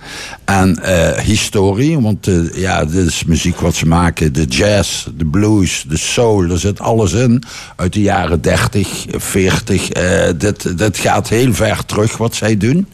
[0.44, 4.32] En eh, historie, want eh, ja, dit is muziek wat ze maken.
[4.32, 7.42] De jazz, de blues, de soul, er zit alles in.
[7.76, 9.90] Uit de jaren 30, 40.
[9.90, 12.86] eh, dit, dit gaat heel ver terug wat zij doen.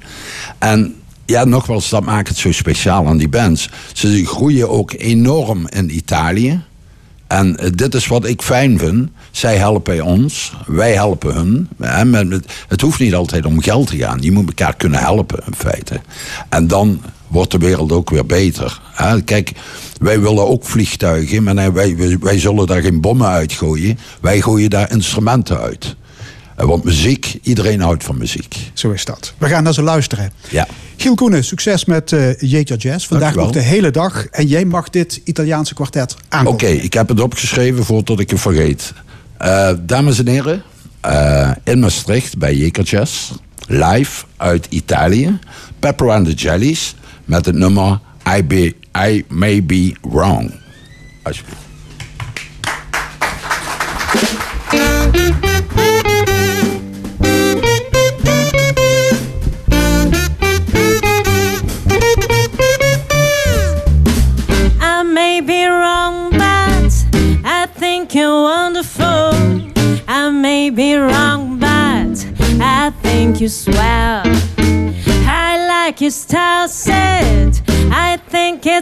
[0.59, 0.94] En
[1.26, 3.68] ja, nogmaals, dat maakt het zo speciaal aan die bands.
[3.92, 6.61] Ze groeien ook enorm in Italië.
[7.26, 9.09] En dit is wat ik fijn vind.
[9.37, 11.68] Zij helpen ons, wij helpen hun.
[12.68, 14.22] Het hoeft niet altijd om geld te gaan.
[14.22, 16.01] Je moet elkaar kunnen helpen, in feite.
[16.49, 18.81] En dan wordt de wereld ook weer beter.
[19.25, 19.53] Kijk,
[20.01, 23.99] wij willen ook vliegtuigen, maar wij, wij, wij zullen daar geen bommen uitgooien.
[24.20, 25.96] Wij gooien daar instrumenten uit.
[26.57, 28.57] Eh, Want muziek, iedereen houdt van muziek.
[28.72, 29.35] Zo is dat.
[29.38, 30.33] We gaan naar ze luisteren.
[30.49, 30.66] Ja.
[30.96, 33.07] Giel Koenen, succes met JK Jazz.
[33.07, 34.27] Vandaag nog de hele dag.
[34.27, 36.85] En jij mag dit Italiaanse kwartet Oké, aankondigen.
[36.85, 38.92] ik heb het opgeschreven voordat ik het vergeet.
[39.38, 40.62] Eh, dames en heren,
[41.01, 43.33] eh, in Maastricht bij Jekertjes,
[43.66, 45.38] live uit Italië,
[45.79, 46.94] Pepper and the Jellies
[47.25, 48.01] met het nummer
[48.37, 48.75] I, be,
[49.09, 50.53] I May Be Wrong.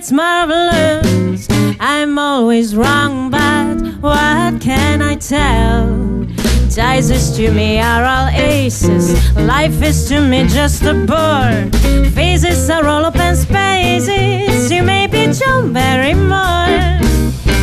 [0.05, 1.49] It's marvelous.
[1.81, 5.87] I'm always wrong, but what can I tell?
[6.69, 9.35] Dices to me are all aces.
[9.35, 11.71] Life is to me just a bore.
[12.11, 14.71] Faces are all open spaces.
[14.71, 17.01] You may be John Barrymore.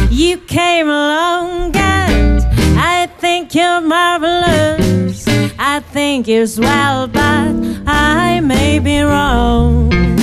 [0.10, 2.42] You came along and
[2.76, 5.28] I think you're marvelous.
[5.60, 7.54] I think you're swell, but
[7.86, 10.21] I may be wrong.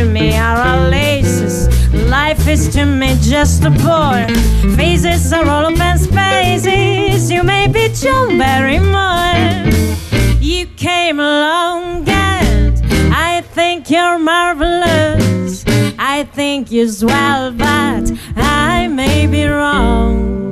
[0.00, 1.68] To me are all laces.
[2.08, 4.26] Life is to me just a bore.
[4.76, 7.30] Faces are all open spaces.
[7.30, 9.70] You may be John Barrymore.
[10.40, 12.80] You came along and
[13.12, 15.64] I think you're marvelous.
[15.98, 18.04] I think you're swell, but
[18.36, 20.49] I may be wrong.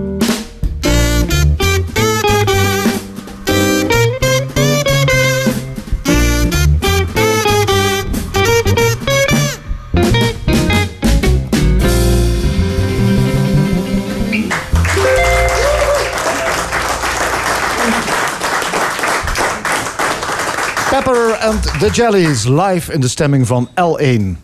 [21.40, 24.36] And the Jellies, live in de stemming van L1.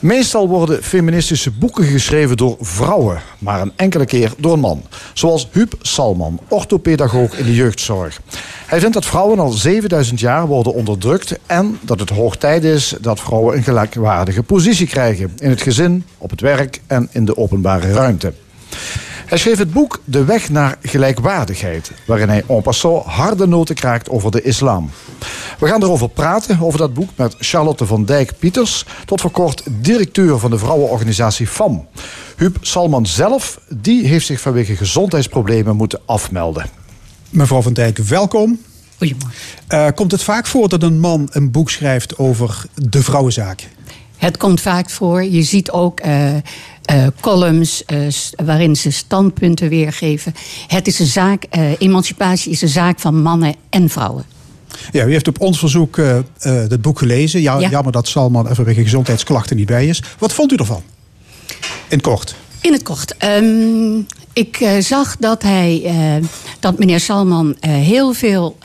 [0.00, 4.82] Meestal worden feministische boeken geschreven door vrouwen, maar een enkele keer door een man.
[5.12, 8.20] Zoals Huub Salman, orthopedagoog in de jeugdzorg.
[8.66, 12.94] Hij vindt dat vrouwen al 7000 jaar worden onderdrukt en dat het hoog tijd is
[13.00, 17.36] dat vrouwen een gelijkwaardige positie krijgen in het gezin, op het werk en in de
[17.36, 18.32] openbare ruimte.
[19.32, 24.10] Hij schreef het boek De Weg naar Gelijkwaardigheid, waarin hij en passant harde noten kraakt
[24.10, 24.90] over de islam.
[25.58, 30.38] We gaan erover praten, over dat boek, met Charlotte van Dijk-Pieters, tot voor kort directeur
[30.38, 31.86] van de vrouwenorganisatie FAM.
[32.36, 36.66] Huub Salman zelf, die heeft zich vanwege gezondheidsproblemen moeten afmelden.
[37.30, 38.60] Mevrouw van Dijk, welkom.
[38.98, 39.32] Goedemorgen.
[39.66, 43.68] Eh, komt het vaak voor dat een man een boek schrijft over de vrouwenzaak?
[44.16, 45.24] Het komt vaak voor.
[45.24, 46.34] Je ziet ook eh,
[46.82, 48.06] eh, columns eh,
[48.44, 50.34] waarin ze standpunten weergeven.
[50.66, 54.24] Het is een zaak, eh, emancipatie is een zaak van mannen en vrouwen.
[54.92, 55.96] Ja, u heeft op ons verzoek
[56.38, 57.40] het boek gelezen.
[57.40, 57.68] Ja, Ja.
[57.68, 60.02] Jammer dat Salman er vanwege gezondheidsklachten niet bij is.
[60.18, 60.82] Wat vond u ervan?
[61.88, 62.34] In het kort.
[62.60, 63.16] In het kort.
[63.16, 63.98] ehm,
[64.32, 65.92] ik zag dat hij,
[66.60, 68.56] dat meneer Salman heel veel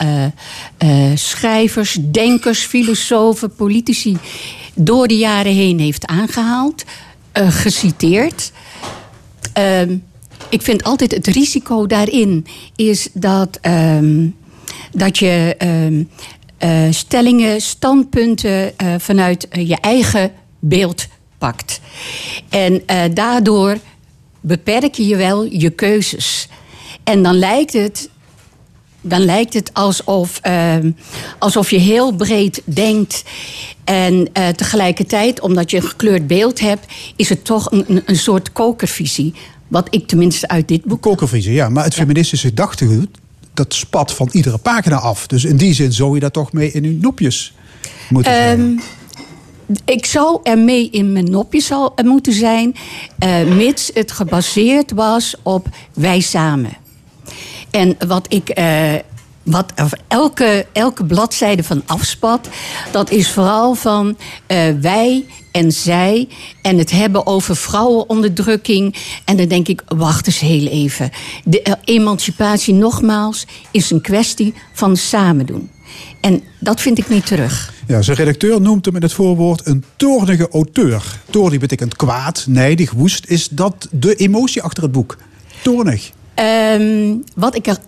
[1.14, 4.18] schrijvers, denkers, filosofen, politici
[4.74, 6.84] door de jaren heen heeft aangehaald,
[7.38, 8.52] eh, geciteerd.
[9.52, 9.96] Ehm,
[10.48, 12.46] ik vind altijd het risico daarin
[12.76, 14.26] is dat, ehm,
[14.92, 16.02] dat je ehm,
[16.58, 21.06] eh, stellingen, standpunten eh, vanuit je eigen beeld
[21.38, 21.80] pakt.
[22.48, 22.82] En
[23.14, 23.78] daardoor
[24.40, 26.48] beperk je je wel je keuzes.
[27.04, 28.10] En dan lijkt het
[29.08, 30.90] dan lijkt het alsof, ehm,
[31.38, 33.24] alsof je heel breed denkt.
[33.84, 38.52] En eh, tegelijkertijd, omdat je een gekleurd beeld hebt, is het toch een, een, soort
[38.52, 39.34] kokervisie.
[39.68, 41.02] Wat ik tenminste uit dit boek.
[41.02, 41.68] Kokervriezen, ja.
[41.68, 43.08] Maar het feministische gedachtegoed,
[43.54, 45.26] dat spat van iedere pagina af.
[45.26, 47.52] Dus in die zin zou je dat toch mee in uw nopjes
[48.08, 48.60] moeten zijn.
[48.60, 48.78] Ehm,
[49.84, 52.74] ik zou ermee in mijn nopjes zal eh, moeten zijn,
[53.18, 56.76] eh, mits het gebaseerd was op wij samen.
[57.70, 58.48] En wat ik.
[58.48, 58.94] eh,
[59.42, 59.72] wat
[60.08, 62.48] elke, elke bladzijde van afspat,
[62.92, 66.28] dat is vooral van eh, wij en zij
[66.62, 68.96] en het hebben over vrouwenonderdrukking.
[69.24, 71.10] En dan denk ik, wacht eens heel even.
[71.44, 75.70] De eh, emancipatie, nogmaals, is een kwestie van samen doen.
[76.20, 77.72] En dat vind ik niet terug.
[77.86, 81.02] Ja, zijn redacteur noemt hem in het voorwoord een toornige auteur.
[81.30, 83.26] Toornig betekent kwaad, nijdig, woest.
[83.26, 85.16] Is dat de emotie achter het boek?
[85.62, 86.10] Toornig.
[86.38, 87.78] Ehm, wat ik, er,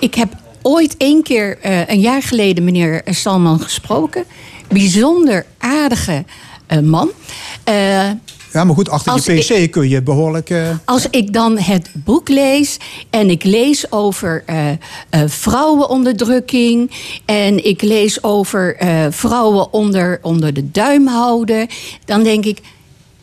[0.00, 4.24] ik, heb ooit één keer, eh, een jaar geleden, meneer Salman gesproken.
[4.68, 6.24] Bijzonder aardige
[6.66, 7.10] eh, man.
[7.64, 7.74] Eh,
[8.52, 10.50] Ja, maar goed, achter Als je pc kun je behoorlijk...
[10.50, 12.76] eh, als ik dan het boek lees
[13.10, 14.76] en ik lees over eh, eh,
[15.26, 16.90] vrouwenonderdrukking
[17.24, 21.66] en ik lees over eh, vrouwen onder, onder de duim houden,
[22.04, 22.58] dan denk ik,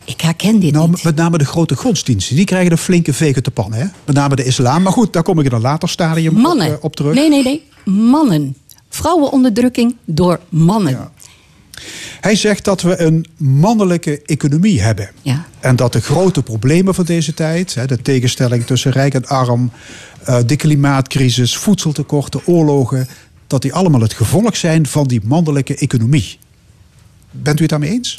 [0.08, 1.02] ik herken dit nou, niet.
[1.02, 2.36] met name de grote godsdiensten.
[2.36, 3.78] Die krijgen een flinke vegen te pannen.
[3.78, 3.86] Hè?
[4.04, 4.82] Met name de islam.
[4.82, 7.14] Maar goed, daar kom ik in een later stadium op, eh, op terug.
[7.14, 7.64] Nee, nee, nee.
[7.84, 8.56] Mannen.
[8.88, 10.92] Vrouwenonderdrukking door mannen.
[10.92, 11.10] Ja.
[12.20, 15.10] Hij zegt dat we een mannelijke economie hebben.
[15.22, 15.46] Ja.
[15.60, 19.70] En dat de grote problemen van deze tijd, de tegenstelling tussen rijk en arm,
[20.24, 23.08] eh, de klimaatcrisis, voedseltekorten, oorlogen,
[23.46, 26.38] dat die allemaal het gevolg zijn van die mannelijke economie.
[27.30, 28.18] Bent u het daarmee eens?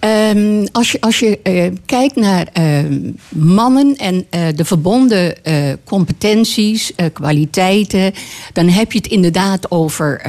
[0.00, 5.72] Ehm, als je, als je eh, kijkt naar ehm, mannen en eh, de verbonden eh,
[5.84, 8.12] competenties, kwaliteiten,
[8.52, 10.22] dan heb je het inderdaad over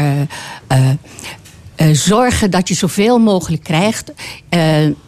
[1.91, 4.11] zorgen dat je zoveel mogelijk krijgt,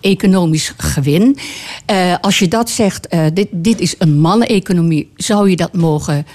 [0.02, 1.38] economisch gewin.
[2.22, 6.26] Als je dat zegt, dit, dit is een manneneconomie, zou je dat mogen,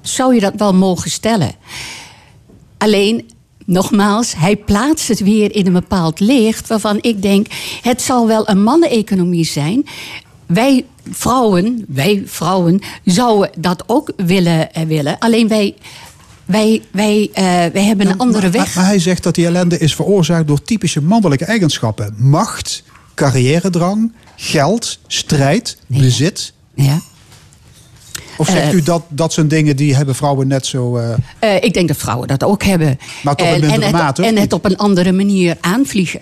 [0.00, 1.52] zou je dat wel mogen stellen?
[2.78, 3.30] Alleen,
[3.64, 7.46] nogmaals, hij plaatst het weer in een bepaald licht waarvan ik denk,
[7.82, 9.86] het zal wel een manneneconomie zijn.
[10.46, 14.72] Wij vrouwen, wij vrouwen zouden dat ook willen.
[14.72, 15.18] eh, willen.
[15.18, 15.74] Alleen wij,
[16.44, 18.64] wij, wij, eh, wij hebben een andere weg.
[18.64, 22.82] Maar, maar hij zegt dat die ellende is veroorzaakt door typische mannelijke eigenschappen: macht,
[23.14, 26.52] carrièredrang, geld, strijd, bezit.
[26.74, 27.00] Ja.
[28.36, 30.96] Of zegt Eh, u dat dat zijn dingen die hebben vrouwen net zo...
[30.96, 32.98] eh, Eh, ik denk dat vrouwen dat ook hebben.
[33.22, 35.56] Maar toch in En- en, mindere het, mate, of en het op een andere manier
[35.60, 36.20] aanvliegen.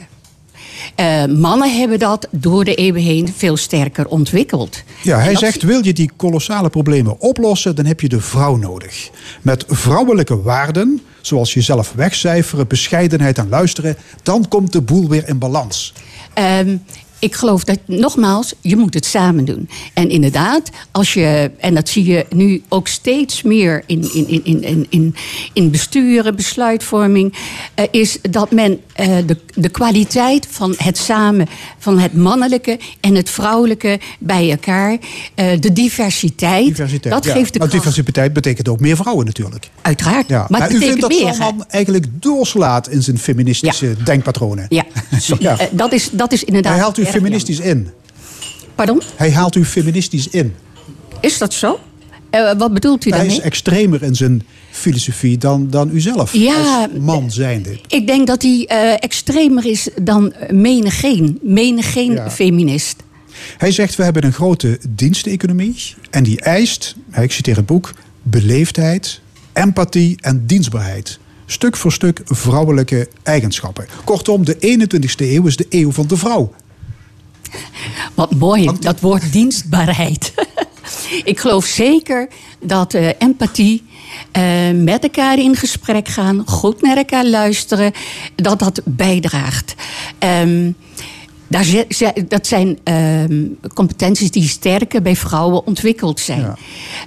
[1.29, 4.83] Mannen hebben dat door de eeuwen heen veel sterker ontwikkeld.
[5.03, 8.57] Ja, En hij zegt, wil je die kolossale problemen oplossen, dan heb je de vrouw
[8.57, 9.11] nodig.
[9.43, 15.39] Met vrouwelijke waarden, zoals jezelf wegcijferen, bescheidenheid en luisteren, dan komt de boel weer in
[15.39, 15.93] balans.
[16.35, 16.77] Ehm,
[17.23, 19.69] ik geloof dat, nogmaals, je moet het samen doen.
[19.95, 24.45] En inderdaad, als je, en dat zie je nu ook steeds meer in, in, in,
[24.45, 25.15] in, in, in,
[25.53, 27.35] in besturen, besluitvorming,
[27.75, 31.47] eh, is dat men eh, de, de kwaliteit van het samen,
[31.79, 34.99] van het mannelijke en het vrouwelijke bij elkaar,
[35.35, 37.15] eh, de diversiteit, Diversiteit.
[37.15, 37.33] dat ja.
[37.33, 37.85] geeft de Maar kracht.
[37.85, 39.71] diversiteit betekent ook meer vrouwen natuurlijk.
[39.83, 40.47] Uiteraard, Ja.
[40.49, 41.35] maar het u vindt dat meer.
[41.35, 44.67] Salman eigenlijk doorslaat in zijn feministische denkpatronen.
[44.69, 44.85] Ja,
[45.73, 46.73] dat, is, dat is inderdaad.
[46.73, 47.89] Hij haalt u erg feministisch in.
[48.75, 49.03] Pardon?
[49.17, 50.55] Hij haalt u feministisch in.
[51.21, 51.79] Is dat zo?
[52.31, 53.37] Eh, wat bedoelt u Hij daarmee?
[53.37, 56.33] is extremer in zijn filosofie dan, dan u zelf.
[56.33, 57.79] Ja, als man zijnde.
[57.89, 61.39] Ik denk dat hij eh, extremer is dan menigeen.
[61.43, 62.31] Menigeen Ja.
[62.31, 62.97] feminist.
[63.59, 65.95] Hij zegt, we hebben een grote diensteconomie.
[66.11, 69.21] En die eist, ik citeer het boek, beleefdheid,
[69.53, 71.19] empathie en dienstbaarheid.
[71.47, 73.87] Stuk voor stuk vrouwelijke eigenschappen.
[74.05, 76.53] Kortom, de 21ste eeuw is de eeuw van de vrouw.
[78.15, 80.35] Wat mooi, dat woord dienstbaarheid.
[81.25, 82.29] ik geloof zeker
[82.61, 83.83] dat eh, empathie,
[84.33, 84.43] eh,
[84.75, 87.93] met elkaar in gesprek gaan, goed naar elkaar luisteren,
[88.35, 89.75] dat dat bijdraagt.
[90.19, 90.71] Ehm,
[91.49, 91.67] daar
[92.29, 96.41] dat zijn ehm, competenties die sterker bij vrouwen ontwikkeld zijn.
[96.41, 96.57] Ja.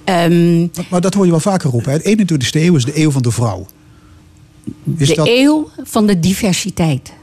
[0.03, 1.91] Ehm, Maar, dat hoor je wel vaker roepen.
[1.91, 1.97] hè.
[1.97, 3.65] De 21ste eeuw is de eeuw van de vrouw.
[4.97, 5.27] Is de dat...
[5.27, 7.13] eeuw van de diversiteit.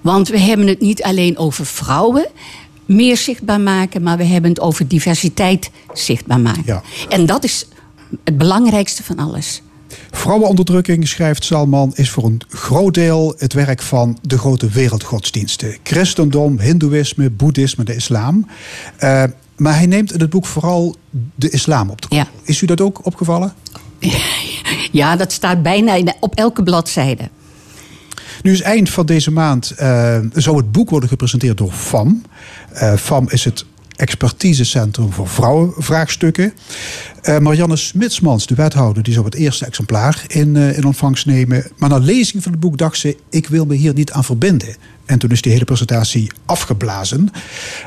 [0.00, 2.26] Want we hebben het niet alleen over vrouwen
[2.86, 6.62] meer zichtbaar maken, maar we hebben het over diversiteit zichtbaar maken.
[6.66, 6.82] Ja.
[7.08, 7.66] En dat is
[8.24, 9.62] het belangrijkste van alles.
[10.10, 15.76] Vrouwenonderdrukking, schrijft Salman, is voor een groot deel het werk van de grote wereldgodsdiensten.
[15.82, 18.46] Christendom, Hindoeïsme, Boeddhisme, de islam.
[18.96, 19.24] Eh,
[19.56, 20.96] maar hij neemt in het boek vooral
[21.34, 22.28] de islam op de Ja.
[22.42, 23.54] Is u dat ook opgevallen?
[24.92, 27.28] Ja, dat staat bijna op elke bladzijde.
[28.42, 32.22] Nu is eind van deze maand eh, zou het boek worden gepresenteerd door FAM.
[32.72, 33.64] Eh, FAM is het
[33.96, 36.52] expertisecentrum voor vrouwenvraagstukken.
[37.22, 41.64] Eh, Marianne Smitsmans, de wethouder, die zou het eerste exemplaar in, in ontvangst nemen.
[41.76, 44.76] Maar na lezing van het boek dacht ze, ik wil me hier niet aan verbinden.
[45.04, 47.30] En toen is die hele presentatie afgeblazen.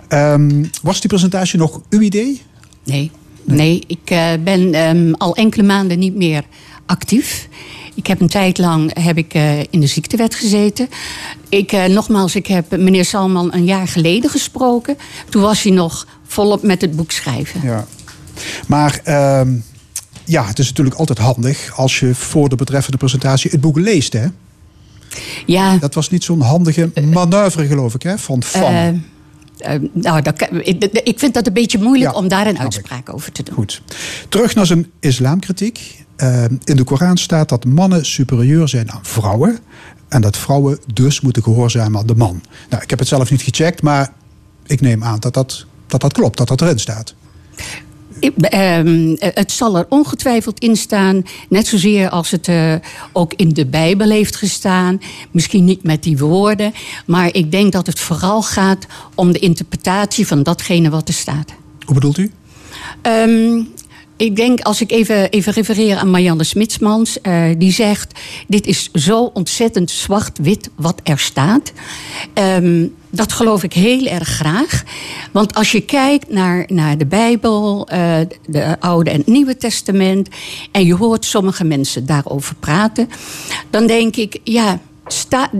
[0.07, 2.41] Ehm, was die presentatie nog uw idee?
[2.83, 3.11] Nee,
[3.43, 4.05] nee ik
[4.43, 6.43] ben ehm, al enkele maanden niet meer
[6.85, 7.47] actief.
[7.95, 10.89] Ik heb een tijd lang heb ik, eh, in de ziektewet gezeten.
[11.49, 14.97] Ik, eh, nogmaals, ik heb meneer Salman een jaar geleden gesproken.
[15.29, 17.61] Toen was hij nog volop met het boek schrijven.
[17.63, 17.87] Ja.
[18.67, 19.53] Maar ehm,
[20.25, 24.13] ja, het is natuurlijk altijd handig als je voor de betreffende presentatie het boek leest.
[24.13, 24.25] Hè?
[25.45, 28.95] Ja, Dat was niet zo'n handige manoeuvre, geloof ik, hè, van eh, eh,
[29.93, 30.47] nou, dat,
[31.03, 33.55] ik, vind dat een beetje moeilijk Ja, om daar een uitspraak over te doen.
[33.55, 33.81] Goed.
[34.29, 36.05] Terug naar zijn islamkritiek.
[36.21, 39.59] Eh, in de Koran staat dat mannen superieur zijn aan vrouwen.
[40.07, 42.41] En dat vrouwen dus moeten gehoorzamen aan de man.
[42.69, 44.13] Nou, ik heb het zelf niet gecheckt, maar
[44.65, 47.13] ik neem aan dat dat, dat, dat klopt, dat dat erin staat.
[48.19, 52.73] Ehm, eh, het zal er ongetwijfeld in staan, net zozeer als het eh,
[53.11, 55.01] ook in de Bijbel heeft gestaan.
[55.31, 56.73] Misschien niet met die woorden,
[57.05, 61.51] maar ik denk dat het vooral gaat om de interpretatie van datgene wat er staat.
[61.85, 62.31] Hoe bedoelt u?
[63.01, 63.61] Ehm,
[64.21, 68.89] ik denk, als ik even, even refereer aan Marianne Smitsmans, eh, die zegt: Dit is
[68.93, 71.71] zo ontzettend zwart-wit wat er staat.
[72.33, 74.83] Ehm, dat geloof ik heel erg graag.
[75.31, 80.29] Want als je kijkt naar, naar de Bijbel, eh, de Oude en Nieuwe Testament,
[80.71, 83.09] en je hoort sommige mensen daarover praten,
[83.69, 84.79] dan denk ik: ja.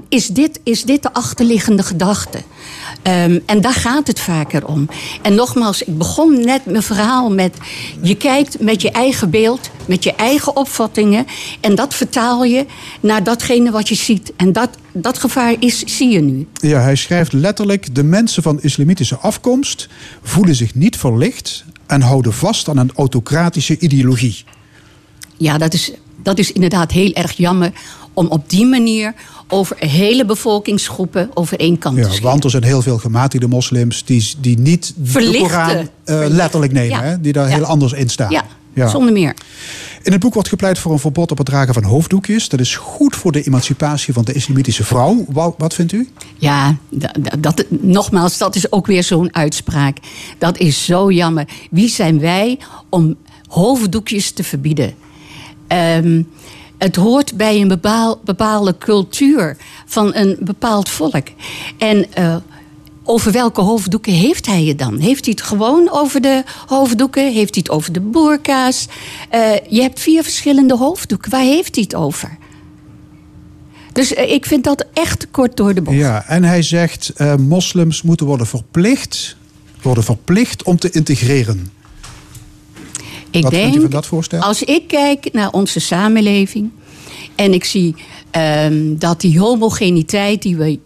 [0.10, 2.42] Is, dit, is dit de achterliggende gedachte?
[3.02, 4.90] Ehm, en daar gaat het vaker om.
[5.22, 7.58] En nogmaals, ik begon net mijn verhaal met...
[8.02, 11.26] je kijkt met je eigen beeld, met je eigen opvattingen...
[11.62, 12.66] en dat vertaal je
[13.00, 14.34] naar datgene wat je ziet.
[14.36, 16.48] En dat, dat gevaar is, zie je nu.
[16.54, 19.90] Ja, hij schrijft letterlijk: de mensen van islamitische afkomst
[20.24, 24.44] voelen zich niet verlicht en houden vast aan een autocratische ideologie.
[25.38, 25.92] Ja, dat is,
[26.24, 27.72] dat is inderdaad heel erg jammer...
[28.14, 29.14] om op die manier
[29.48, 32.30] over hele bevolkingsgroepen over één kant te Ja, scheren.
[32.30, 35.12] want er zijn heel veel gematigde moslims die, die niet de.
[35.12, 35.90] Koran Verlichten.
[36.36, 37.04] letterlijk nemen, Ja.
[37.04, 37.56] hè, die daar Ja.
[37.56, 38.32] heel anders in staan.
[38.32, 38.88] Ja, Ja.
[38.88, 39.34] zonder meer.
[40.04, 42.50] In het boek wordt gepleit voor een verbod op het dragen van hoofddoekjes.
[42.50, 45.26] Dat is goed voor de emancipatie van de islamitische vrouw.
[45.30, 46.10] Wa- Wat vindt u?
[46.38, 49.98] Ja, dat, dat, nogmaals, dat is ook weer zo'n uitspraak.
[50.38, 51.48] Dat is zo jammer.
[51.72, 52.60] Wie zijn wij
[52.90, 53.16] om
[53.48, 54.94] hoofddoekjes te verbieden.
[55.68, 56.22] Ehm,
[56.84, 61.28] het hoort bij een bepaal, bepaalde cultuur van een bepaald volk.
[61.78, 62.36] En eh,
[63.04, 65.00] over welke hoofddoeken heeft hij het dan?
[65.00, 67.34] Heeft hij het gewoon over de hoofddoeken?
[67.34, 68.88] Heeft hij het over de boerka's?
[69.30, 71.32] Eh, je hebt vier verschillende hoofddoeken.
[71.32, 72.38] Waar heeft hij het over?
[73.92, 75.98] Dus eh, ik vind dat echt kort door de bocht.
[75.98, 79.38] Ja, en hij zegt moslims moeten worden verplicht,
[79.82, 81.72] worden verplicht om te integreren.
[83.32, 84.40] Ik Wat denk, vindt u van dat voorstel?
[84.42, 86.70] Als ik kijk naar onze samenleving
[87.36, 87.96] en ik zie
[88.32, 90.80] ehm, dat die homogeniteit die we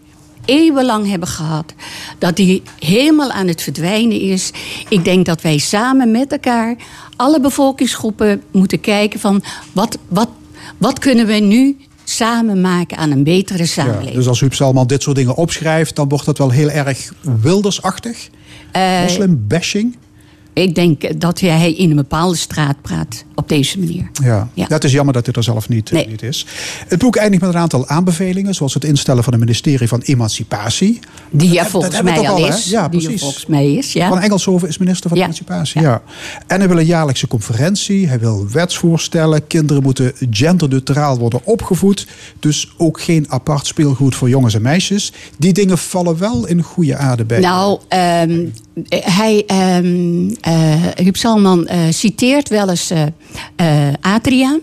[0.45, 1.73] eeuwenlang hebben gehad,
[2.17, 4.51] dat die helemaal aan het verdwijnen is.
[4.89, 6.75] Ik denk dat wij samen met elkaar,
[7.15, 10.29] alle bevolkingsgroepen, moeten kijken van wat, wat,
[10.77, 14.15] wat kunnen we nu samen maken aan een betere Ja, samenleving.
[14.15, 18.29] dus als Huub Salman dit soort dingen opschrijft, dan wordt dat wel heel erg wildersachtig.
[18.71, 19.95] Eh, Moslim-bashing.
[20.55, 24.09] Ik denk dat hij in een bepaalde straat praat op deze manier.
[24.23, 24.49] Ja.
[24.53, 24.67] Ja.
[24.67, 26.07] dat is jammer dat dit er zelf niet, Nee.
[26.07, 26.45] niet is.
[26.87, 30.99] Het boek eindigt met een aantal aanbevelingen, zoals het instellen van een ministerie van Emancipatie.
[31.29, 32.69] Die er dat volgens mij al is.
[32.69, 33.21] Ja, die precies.
[33.21, 34.09] volgens mij is, ja.
[34.09, 35.23] Van Engelshoven is minister van Ja.
[35.23, 35.81] Emancipatie.
[35.81, 36.01] Ja.
[36.47, 38.07] En hij wil een jaarlijkse conferentie.
[38.07, 39.47] Hij wil wetsvoorstellen.
[39.47, 42.07] Kinderen moeten genderneutraal worden opgevoed.
[42.39, 45.11] Dus ook geen apart speelgoed voor jongens en meisjes.
[45.37, 47.39] Die dingen vallen wel in goede aarde bij.
[47.39, 48.45] Nou, ehm,
[48.89, 49.43] hij,
[50.41, 53.03] eh, Huub Salman eh, citeert wel eens eh,
[53.55, 54.59] eh, Adriaan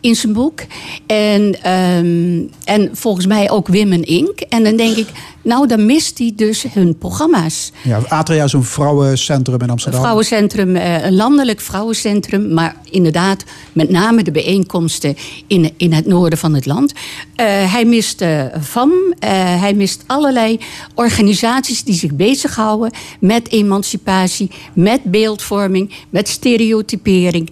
[0.00, 0.60] in zijn boek.
[1.06, 4.40] En, ehm, en volgens mij ook Wim en Ink.
[4.40, 5.06] En dan denk ik,
[5.42, 7.72] nou dan mist hij dus hun programma's.
[7.82, 10.00] Ja, Atria is een vrouwencentrum in Een Amsterdam.
[10.00, 12.52] vrouwencentrum, eh, een landelijk vrouwencentrum.
[12.54, 16.92] Maar inderdaad, met name de bijeenkomsten in, in het noorden van het land.
[17.36, 18.24] Eh, hij mist
[18.62, 18.92] FAM.
[19.18, 19.30] eh,
[19.60, 20.58] hij mist allerlei
[20.94, 22.90] organisaties die zich bezighouden
[23.20, 27.50] met emancipatie, met beeldvorming, met stereotypering.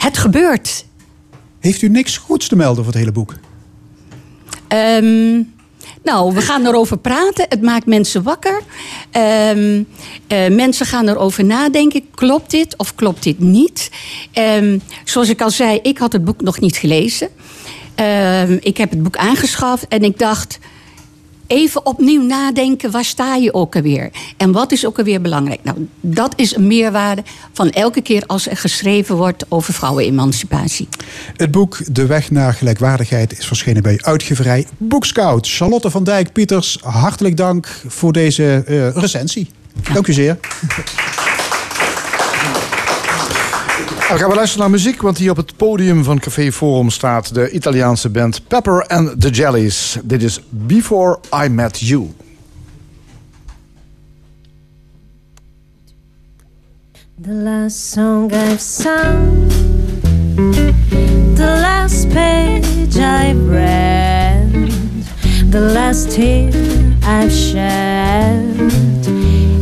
[0.00, 0.84] Het gebeurt.
[1.58, 3.34] Heeft u niks goeds te melden voor het hele boek?
[4.68, 5.42] Ehm,
[6.02, 7.46] nou, we gaan erover praten.
[7.48, 8.62] Het maakt mensen wakker.
[9.10, 9.82] Ehm,
[10.26, 12.10] eh, mensen gaan erover nadenken.
[12.10, 13.90] Klopt dit of klopt dit niet?
[14.32, 17.28] Ehm, zoals ik al zei, ik had het boek nog niet gelezen.
[18.60, 20.58] Ik heb het boek aangeschaft en ik dacht...
[21.50, 24.10] Even opnieuw nadenken, waar sta je ook alweer?
[24.36, 25.60] En wat is ook alweer belangrijk?
[25.62, 27.22] Nou, dat is een meerwaarde
[27.52, 30.88] van elke keer als er geschreven wordt over vrouwenemancipatie.
[31.36, 35.48] Het boek De Weg naar Gelijkwaardigheid is verschenen bij uitgeverij Boekscout.
[35.48, 39.50] Charlotte van Dijk, Pieters, hartelijk dank voor deze eh, recensie.
[39.92, 40.38] Dank u zeer.
[44.10, 47.34] Nou, gaan we luisteren naar muziek, want hier op het podium van Café Forum staat
[47.34, 49.96] de Italiaanse band Pepper and the Jellies.
[50.02, 52.10] Dit is Before I Met You.
[57.22, 59.48] The last song I've sung,
[61.34, 64.70] the last page I've read,
[65.50, 66.48] the last tear
[67.02, 68.58] I've shed,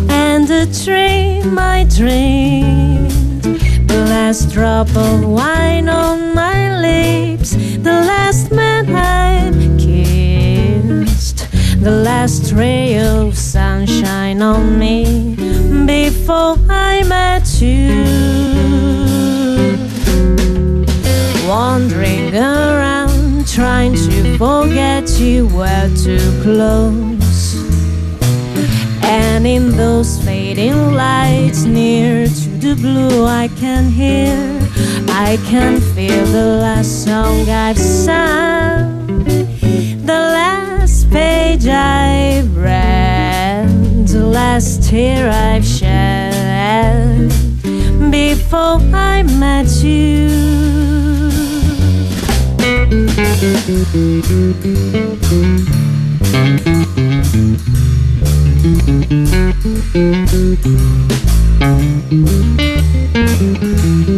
[0.08, 3.17] and the dream I dreamed,
[3.88, 7.52] the last drop of wine on my lips,
[7.88, 11.48] the last man I've kissed,
[11.82, 15.34] the last ray of sunshine on me
[15.86, 17.88] before I met you.
[21.48, 27.56] Wandering around, trying to forget you were too close.
[29.02, 34.36] And in those fading lights near to the blue, I can hear,
[35.08, 39.24] I can feel the last song I've sung,
[40.04, 43.68] the last page I've read,
[44.08, 47.30] the last tear I've shed
[48.10, 50.28] before I met you.
[58.70, 59.08] Thank
[64.08, 64.17] you.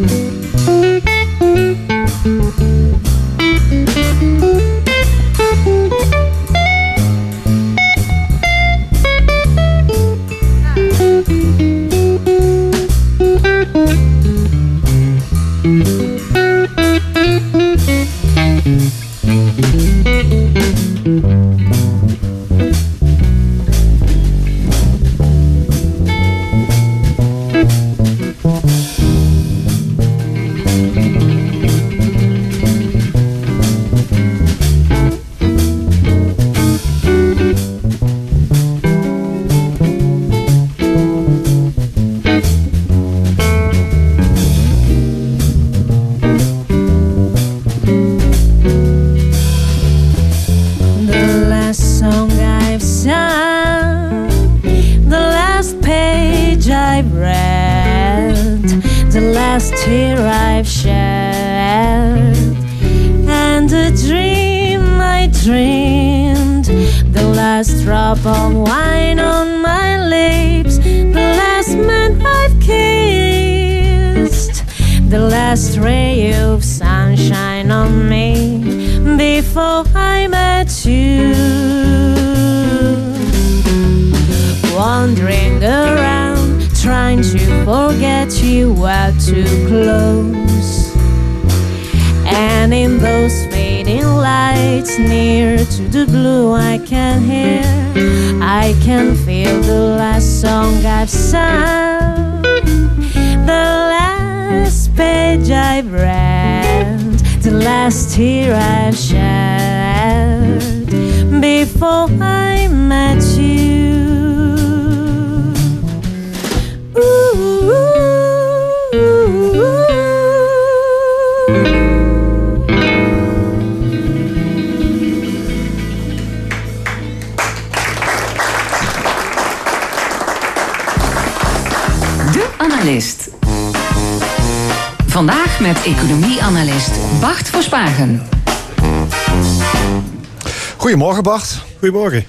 [141.80, 142.24] Goedemorgen.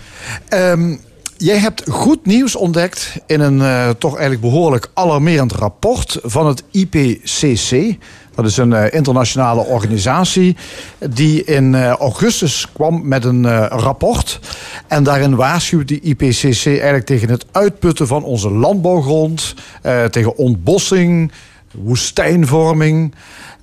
[0.48, 0.96] Ehm,
[1.38, 6.64] jij hebt goed nieuws ontdekt in een eh, toch eigenlijk behoorlijk alarmerend rapport van het
[6.72, 7.98] IPCC.
[8.36, 10.58] Dat is een eh, internationale organisatie
[11.10, 14.40] die in eh, augustus kwam met een rapport.
[14.88, 19.56] En daarin waarschuwt die IPCC eigenlijk tegen het uitputten van onze landbouwgrond,
[20.10, 21.32] tegen ontbossing,
[21.72, 23.14] woestijnvorming.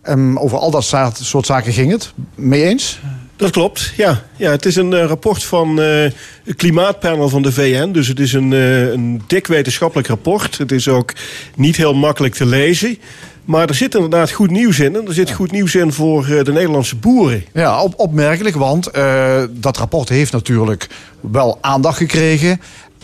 [0.02, 2.12] Ehm, over al dat soort zaken ging het.
[2.34, 3.00] Mee eens?
[3.38, 4.22] Dat klopt, ja.
[4.36, 5.86] ja het is een eh, rapport van eh,
[6.44, 7.90] het klimaatpanel van de VN.
[7.92, 10.58] Dus het is een, eh, een dik wetenschappelijk rapport.
[10.58, 11.12] Het is ook
[11.54, 12.98] niet heel makkelijk te lezen.
[13.44, 14.96] Maar er zit inderdaad goed nieuws in.
[14.96, 17.44] En er zit goed nieuws in voor de Nederlandse boeren.
[17.52, 18.90] Ja, op, opmerkelijk, want
[19.50, 20.88] dat rapport heeft natuurlijk
[21.20, 22.60] wel aandacht gekregen.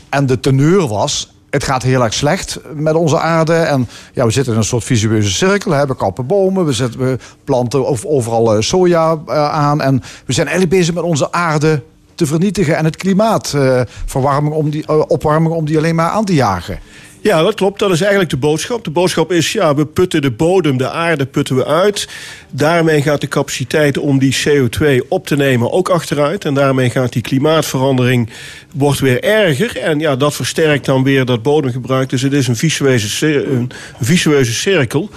[0.08, 1.33] En de teneur was.
[1.54, 3.54] Het gaat heel erg slecht met onze aarde.
[3.54, 5.86] En ja, we zitten in een soort visueuze cirkel.
[5.86, 9.80] We kappen bomen, we, zetten, we planten ov- overal eh, soja eh, aan.
[9.80, 11.82] En we zijn eigenlijk bezig met onze aarde
[12.14, 12.76] te vernietigen.
[12.76, 16.78] En het klimaat, eh, verwarming om die, opwarming om die alleen maar aan te jagen.
[17.24, 17.78] Ja, dat klopt.
[17.78, 18.84] Dat is eigenlijk de boodschap.
[18.84, 22.08] De boodschap is, ja, we putten de bodem, de aarde putten we uit.
[22.50, 26.44] Daarmee gaat de capaciteit om die CO2 op te nemen ook achteruit.
[26.44, 28.30] En daarmee gaat die klimaatverandering
[28.74, 29.78] wordt weer erger.
[29.78, 32.10] En ja, dat versterkt dan weer dat bodemgebruik.
[32.10, 33.70] Dus het is een visueuze, een
[34.00, 35.10] visueuze cirkel.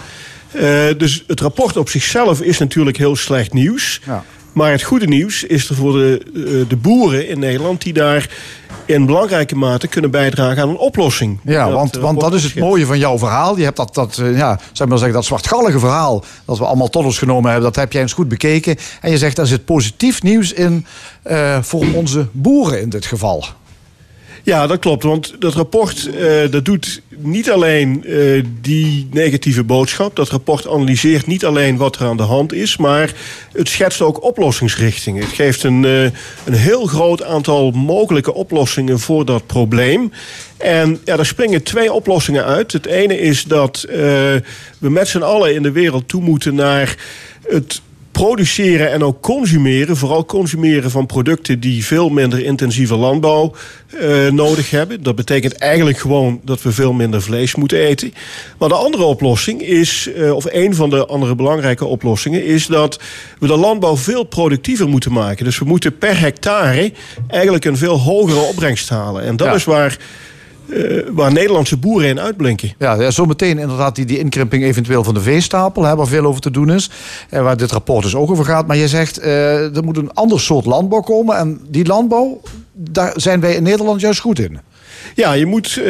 [0.52, 4.02] Eh, dus het rapport op zichzelf is natuurlijk heel slecht nieuws.
[4.06, 4.24] Ja.
[4.54, 7.82] Maar het goede nieuws is er voor de, eh, de boeren in Nederland...
[7.82, 8.30] die daar
[8.88, 11.40] in belangrijke mate kunnen bijdragen aan een oplossing.
[11.44, 13.58] Ja, Dat, want, eh, want dat is het mooie van jouw verhaal.
[13.58, 16.90] Je hebt dat, dat, eh, ja, zeg maar zeggen, dat zwartgallige verhaal dat we allemaal
[16.90, 18.76] tot ons genomen hebben, dat heb jij eens goed bekeken.
[19.02, 20.86] En je zegt, daar zit positief nieuws in
[21.22, 23.46] eh, voor onze boeren in dit geval.
[24.48, 25.04] Ja, dat klopt.
[25.04, 30.16] Want dat rapport eh, dat doet niet alleen eh, die negatieve boodschap.
[30.16, 33.14] Dat rapport analyseert niet alleen wat er aan de hand is, maar
[33.52, 35.24] het schetst ook oplossingsrichtingen.
[35.24, 36.04] Het geeft een, eh,
[36.46, 40.12] een heel groot aantal mogelijke oplossingen voor dat probleem.
[40.58, 42.72] En ja, daar springen twee oplossingen uit.
[42.72, 43.86] Het ene is dat
[44.80, 46.96] we met z'n allen in de wereld toe moeten naar
[47.48, 47.82] het
[48.18, 53.54] produceren en ook consumeren, vooral consumeren van producten die veel minder intensieve landbouw
[54.00, 55.04] eh, nodig hebben.
[55.04, 58.14] Dat betekent eigenlijk gewoon dat we veel minder vlees moeten eten.
[58.60, 63.00] Maar de andere oplossing is, eh, of een van de andere belangrijke oplossingen, is dat
[63.40, 65.46] we de landbouw veel productiever moeten maken.
[65.46, 66.92] Dus we moeten per hectare
[67.28, 69.24] eigenlijk een veel hogere opbrengst halen.
[69.24, 69.54] En dat Ja.
[69.54, 69.98] is waar,
[70.70, 72.74] eh, waar Nederlandse boeren in uitblinken.
[72.78, 76.42] Ja, ja zometeen inderdaad die, die inkrimping eventueel van de veestapel, hè, waar veel over
[76.42, 76.90] te doen is.
[77.30, 78.68] En waar dit rapport dus ook over gaat.
[78.68, 81.38] Maar je zegt, eh, er moet een ander soort landbouw komen.
[81.38, 82.42] En die landbouw,
[82.74, 84.60] daar zijn wij in Nederland juist goed in.
[85.16, 85.86] Ja, je moet eh,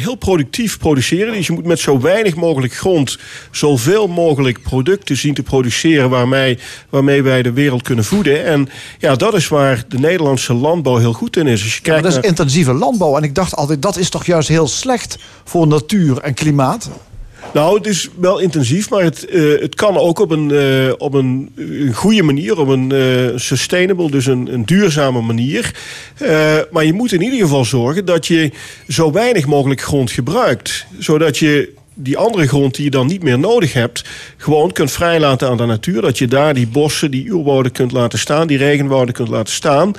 [0.00, 1.32] heel productief produceren.
[1.32, 3.18] Dus je moet met zo weinig mogelijk grond
[3.50, 6.58] zoveel mogelijk producten zien te produceren waarmee,
[6.88, 8.44] waarmee wij de wereld kunnen voeden.
[8.44, 11.62] En ja, dat is waar de Nederlandse landbouw heel goed in is.
[11.62, 13.16] Als je dat is naar- intensieve landbouw.
[13.16, 16.90] En ik dacht altijd, dat is toch juist heel slecht voor natuur en klimaat?
[17.52, 21.14] Nou, het is wel intensief, maar het, eh, het kan ook op een, eh, op
[21.14, 21.52] een,
[21.94, 25.74] goede manier, op een eh, sustainable, dus een, een duurzame manier.
[26.70, 28.50] Maar je moet in ieder geval zorgen dat je
[28.88, 33.38] zo weinig mogelijk grond gebruikt, zodat je die andere grond die je dan niet meer
[33.38, 34.04] nodig hebt,
[34.36, 36.00] gewoon kunt vrijlaten aan de natuur.
[36.00, 39.92] Dat je daar die bossen, die uurwouden kunt laten staan, die regenwouden kunt laten staan.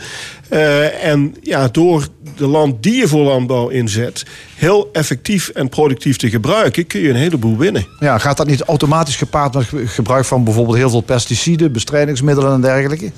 [1.02, 2.08] En ja, door
[2.38, 4.24] de land die je voor landbouw inzet,
[4.56, 7.86] heel effectief en productief te gebruiken, kun je een heleboel winnen.
[8.00, 12.54] Ja, gaat dat niet automatisch gepaard met ge- gebruik van bijvoorbeeld heel veel pesticiden, bestrijdingsmiddelen
[12.54, 13.12] en dergelijke?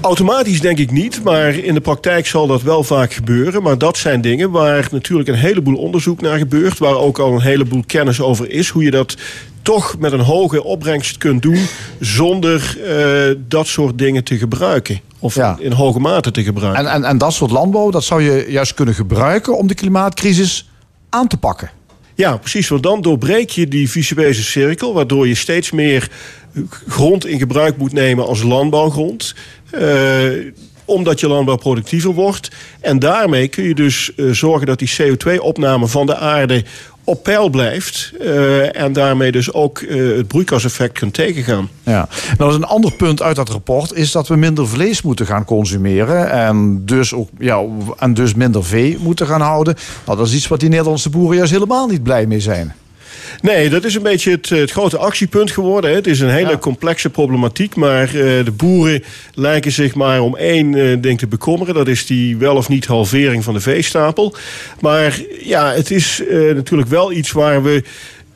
[0.00, 3.62] Automatisch denk ik niet, maar in de praktijk zal dat wel vaak gebeuren.
[3.62, 7.40] Maar dat zijn dingen waar natuurlijk een heleboel onderzoek naar gebeurt, waar ook al een
[7.40, 9.14] heleboel kennis over is, hoe je dat
[9.62, 11.66] toch met een hoge opbrengst kunt doen
[12.00, 15.00] zonder eh, dat soort dingen te gebruiken.
[15.18, 15.56] Of Ja.
[15.60, 16.86] in hoge mate te gebruiken.
[16.86, 20.70] En, en, en dat soort landbouw, dat zou je juist kunnen gebruiken om de klimaatcrisis
[21.10, 21.70] aan te pakken.
[22.14, 22.68] Ja, precies.
[22.68, 26.08] Want dan doorbreek je die visueuze cirkel, waardoor je steeds meer
[26.88, 29.34] grond in gebruik moet nemen als landbouwgrond.
[29.70, 30.28] eh,
[30.84, 32.50] omdat je landbouw productiever wordt.
[32.80, 36.64] En daarmee kun je dus eh, zorgen dat die CO2-opname van de aarde
[37.06, 38.12] op peil blijft.
[38.20, 41.68] eh, en daarmee dus ook eh, het broeikaseffect kunt tegengaan.
[41.82, 42.08] Ja.
[42.38, 45.44] Nou, is een ander punt uit dat rapport is dat we minder vlees moeten gaan
[45.44, 46.30] consumeren.
[46.30, 47.62] En dus, ook, ja,
[47.98, 49.74] en dus minder vee moeten gaan houden.
[50.06, 52.74] Nou, dat is iets wat die Nederlandse boeren juist helemaal niet blij mee zijn.
[53.40, 55.90] Nee, dat is een beetje het, het grote actiepunt geworden.
[55.90, 55.96] hè.
[55.96, 56.58] Het is een hele Ja.
[56.58, 57.74] complexe problematiek.
[57.74, 58.12] Maar eh,
[58.44, 59.04] de boeren
[59.34, 61.74] lijken zich maar om één eh, ding te bekommeren.
[61.74, 64.34] Dat is die wel of niet halvering van de veestapel.
[64.80, 67.82] Maar ja, het is eh, natuurlijk wel iets waar we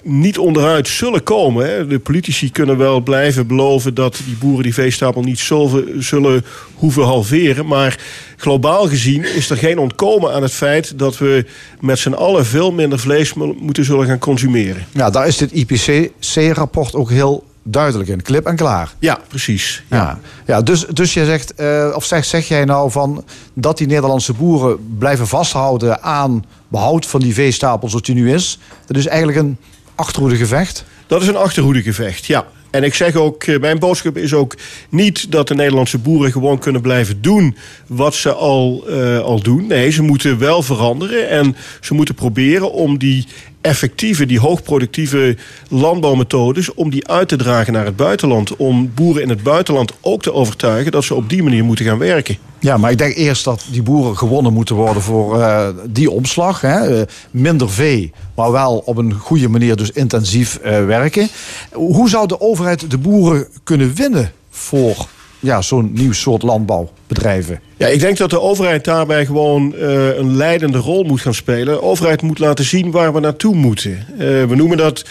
[0.03, 1.71] niet onderuit zullen komen.
[1.71, 1.87] Hè.
[1.87, 6.45] De politici kunnen wel blijven beloven dat die boeren die veestapel niet zullen, zullen
[6.75, 7.67] hoeven halveren.
[7.67, 7.99] Maar
[8.37, 11.47] globaal gezien is er geen ontkomen aan het feit dat we
[11.81, 14.87] met z'n allen veel minder vlees mo- moeten zullen gaan consumeren.
[14.93, 18.23] Ja, daar is dit IPCC-rapport ook heel duidelijk in.
[18.23, 18.93] Klip en klaar.
[18.99, 19.83] Ja, precies.
[19.91, 23.25] Ja, ja dus, dus je zegt, eh, of zeg, zeg jij nou van
[23.55, 28.59] dat die Nederlandse boeren blijven vasthouden aan behoud van die veestapel zoals die nu is.
[28.87, 29.57] Dat is eigenlijk een
[30.01, 30.85] achterhoede gevecht.
[31.07, 32.47] Dat is een achterhoedegevecht, ja.
[32.71, 34.57] En ik zeg ook, eh, mijn boodschap is ook
[34.89, 39.67] niet dat de Nederlandse boeren gewoon kunnen blijven doen wat ze al, eh, al doen.
[39.67, 43.27] Nee, ze moeten wel veranderen en ze moeten proberen om die
[43.61, 45.37] effectieve, die hoogproductieve
[45.69, 48.57] landbouwmethodes, om die uit te dragen naar het buitenland.
[48.57, 51.99] Om boeren in het buitenland ook te overtuigen dat ze op die manier moeten gaan
[51.99, 52.37] werken.
[52.59, 56.61] Ja, maar ik denk eerst dat die boeren gewonnen moeten worden voor eh, die omslag.
[56.61, 57.01] Hè.
[57.01, 61.29] Eh, minder vee, maar wel op een goede manier dus intensief eh, werken.
[61.73, 65.09] Hoe zou de overheid de boeren kunnen winnen voor
[65.41, 67.61] ja, zo'n nieuw soort landbouwbedrijven?
[67.77, 71.75] Ja, ik denk dat de overheid daarbij gewoon eh, een leidende rol moet gaan spelen.
[71.75, 74.07] De overheid moet laten zien waar we naartoe moeten.
[74.13, 75.05] Eh, we noemen dat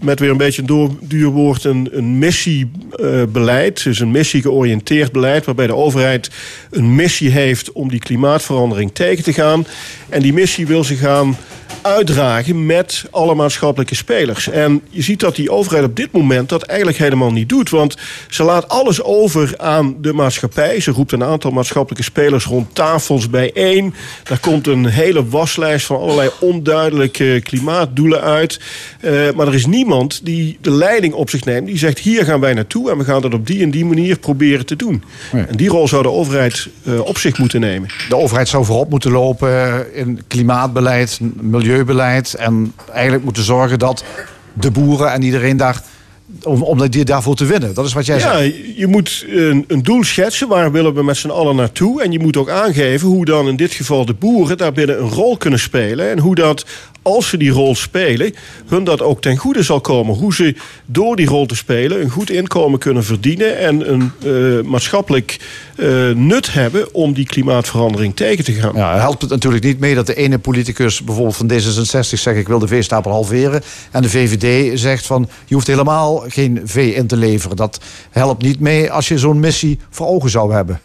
[0.00, 3.82] met weer een beetje een door- woord een, een missiebeleid.
[3.84, 6.30] dus een missie-georiënteerd beleid waarbij de overheid
[6.70, 9.66] een missie heeft om die klimaatverandering tegen te gaan.
[10.08, 11.36] En die missie wil ze gaan
[11.82, 14.48] uitdragen met alle maatschappelijke spelers.
[14.48, 17.70] En je ziet dat die overheid op dit moment dat eigenlijk helemaal niet doet.
[17.70, 17.96] Want
[18.28, 20.80] ze laat alles over aan de maatschappij.
[20.80, 23.94] Ze roept een aantal maatschappelijke spelers rond tafels bijeen.
[24.22, 28.60] Daar komt een hele waslijst van allerlei onduidelijke klimaatdoelen uit.
[29.00, 31.66] Eh, maar er is niemand die de leiding op zich neemt.
[31.66, 34.18] Die zegt hier gaan wij naartoe en we gaan dat op die en die manier
[34.18, 35.02] proberen te doen.
[35.32, 37.88] En die rol zou de overheid eh, op zich moeten nemen.
[38.08, 41.20] De overheid zou voorop moeten lopen in klimaatbeleid,
[41.56, 42.34] milieubeleid.
[42.34, 44.04] En eigenlijk moeten zorgen dat
[44.52, 45.82] de boeren en iedereen daar.
[46.42, 47.74] Om, om die daarvoor te winnen.
[47.74, 48.54] Dat is wat jij Ja, zegt.
[48.76, 50.48] je moet een, een doel schetsen.
[50.48, 52.02] Waar willen we met z'n allen naartoe?
[52.02, 55.36] En je moet ook aangeven hoe dan in dit geval de boeren daarbinnen een rol
[55.36, 56.10] kunnen spelen.
[56.10, 56.66] En hoe dat,
[57.06, 58.34] als ze die rol spelen,
[58.66, 60.14] hun dat ook ten goede zal komen.
[60.14, 60.54] Hoe ze
[60.86, 63.58] door die rol te spelen een goed inkomen kunnen verdienen.
[63.58, 65.40] En een eh, maatschappelijk
[65.76, 68.72] eh, nut hebben om die klimaatverandering tegen te gaan.
[68.74, 72.48] Ja, helpt het natuurlijk niet mee dat de ene politicus bijvoorbeeld van D66 zegt ik
[72.48, 73.62] wil de veestapel halveren.
[73.90, 77.56] En de VVD zegt van je hoeft helemaal geen vee in te leveren.
[77.56, 77.80] Dat
[78.10, 80.80] helpt niet mee als je zo'n missie voor ogen zou hebben.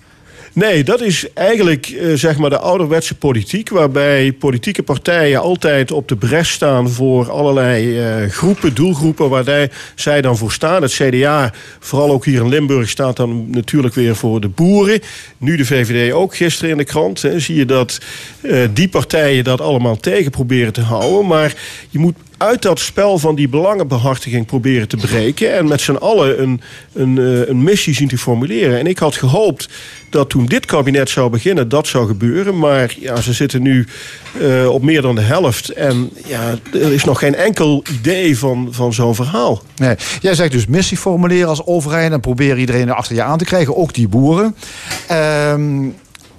[0.54, 3.70] Nee, dat is eigenlijk eh, zeg maar de ouderwetse politiek.
[3.70, 10.22] Waarbij politieke partijen altijd op de bres staan voor allerlei eh, groepen, doelgroepen waar zij
[10.22, 10.82] dan voor staan.
[10.82, 15.00] Het CDA, vooral ook hier in Limburg, staat dan natuurlijk weer voor de boeren.
[15.38, 17.22] Nu de VVD ook gisteren in de krant.
[17.22, 18.00] Hè, zie je dat
[18.42, 21.28] eh, die partijen dat allemaal tegen proberen te houden.
[21.28, 21.54] Maar
[21.90, 25.54] je moet uit dat spel van die belangenbehartiging proberen te breken.
[25.54, 26.62] En met z'n allen een,
[26.94, 28.80] een, eh, een missie zien te formuleren.
[28.80, 29.70] En ik had gehoopt
[30.10, 32.58] dat toen dit kabinet zou beginnen, dat zou gebeuren.
[32.58, 33.88] Maar ja, ze zitten nu
[34.40, 35.70] eh, op meer dan de helft.
[35.70, 39.62] En ja, er is nog geen enkel idee van, van zo'n verhaal.
[39.76, 39.96] Nee.
[40.22, 43.76] Jij zegt dus missie formuleren als overheid en proberen iedereen achter je aan te krijgen,
[43.76, 44.56] ook die boeren.
[45.08, 45.90] Ehm,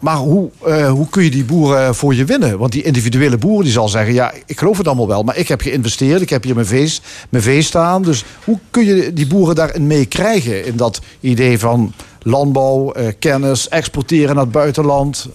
[0.03, 2.59] Maar hoe, eh, hoe kun je die boeren voor je winnen?
[2.59, 4.15] Want die individuele boer die zal zeggen...
[4.15, 6.21] ja, ik geloof het allemaal wel, maar ik heb geïnvesteerd.
[6.21, 6.93] Ik heb hier mijn vee,
[7.29, 8.03] mijn vee staan.
[8.03, 10.65] Dus hoe kun je die boeren daarin meekrijgen?
[10.65, 11.93] In dat idee van
[12.23, 15.29] landbouw, eh, kennis, exporteren naar het buitenland...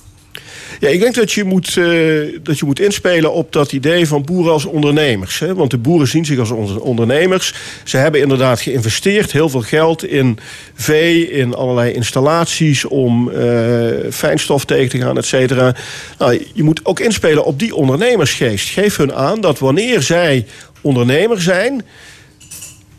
[0.79, 4.23] Ja, ik denk dat je moet, eh, dat je moet inspelen op dat idee van
[4.23, 5.39] boeren als ondernemers.
[5.39, 5.55] Hè?
[5.55, 7.53] Want de boeren zien zich als ondernemers.
[7.83, 10.39] Ze hebben inderdaad geïnvesteerd, heel veel geld in
[10.73, 15.75] vee, in allerlei installaties om eh, fijnstof tegen te gaan, et cetera.
[16.17, 18.69] Nou, je moet ook inspelen op die ondernemersgeest.
[18.69, 20.45] Geef hun aan dat wanneer zij
[20.81, 21.83] ondernemer zijn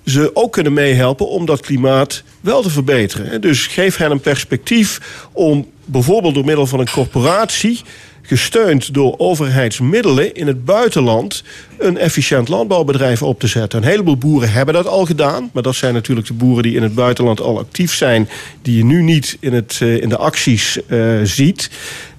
[0.05, 3.41] ze ook kunnen meehelpen om dat klimaat wel te verbeteren.
[3.41, 5.01] Dus geef hen een perspectief
[5.33, 7.81] om bijvoorbeeld door middel van een corporatie
[8.29, 11.43] gesteund door overheidsmiddelen in het buitenland
[11.79, 13.83] een efficiënt landbouwbedrijf op te zetten.
[13.83, 16.83] Een heleboel boeren hebben dat al gedaan, maar dat zijn natuurlijk de boeren die in
[16.83, 18.29] het buitenland al actief zijn,
[18.63, 21.71] die je nu niet in, het, eh, in de acties uh, ziet.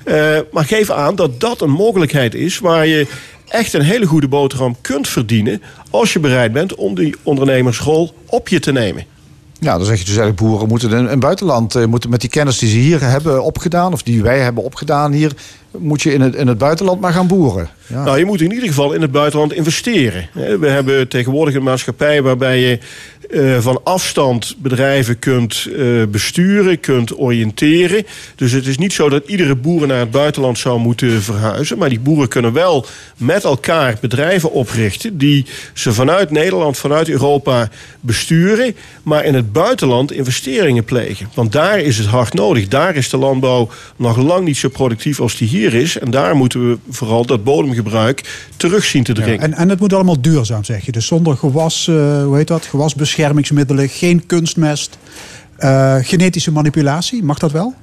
[0.05, 3.07] Uh, maar geef aan dat dat een mogelijkheid is waar je
[3.47, 8.47] echt een hele goede boterham kunt verdienen als je bereid bent om die ondernemersrol op
[8.47, 9.05] je te nemen.
[9.60, 12.30] Ja, dan zeg je dus eigenlijk boeren moeten in het buitenland eh, moeten met die
[12.30, 15.34] kennis die ze hier hebben opgedaan, of die wij hebben opgedaan hier,
[15.78, 17.70] moet je in het, in het buitenland maar gaan boeren.
[17.88, 18.03] Ja.
[18.03, 20.30] Nou, je moet in ieder geval in het buitenland investeren.
[20.34, 22.80] We hebben tegenwoordig een maatschappij waarbij je
[23.30, 28.05] uh, van afstand bedrijven kunt uh, besturen, kunt oriënteren.
[28.36, 31.77] Dus het is niet zo dat iedere boer naar het buitenland zou moeten verhuizen.
[31.77, 32.86] Maar die boeren kunnen wel
[33.17, 37.69] met elkaar bedrijven oprichten die ze vanuit Nederland, vanuit Europa
[37.99, 38.75] besturen.
[39.03, 41.30] Maar in het buitenland investeringen plegen.
[41.34, 42.67] Want daar is het hard nodig.
[42.67, 45.97] Daar is de landbouw nog lang niet zo productief als die hier is.
[45.97, 49.34] En daar moeten we vooral dat bodemgebruik terug zien te dringen.
[49.34, 50.91] Ja, en, en het moet allemaal duurzaam, zeg je.
[50.91, 52.65] Dus zonder gewas, uh, hoe heet dat?
[53.20, 54.97] Gewasbeschermingsmiddelen, geen kunstmest,
[55.59, 57.24] uh, genetische manipulatie.
[57.24, 57.74] Mag dat wel?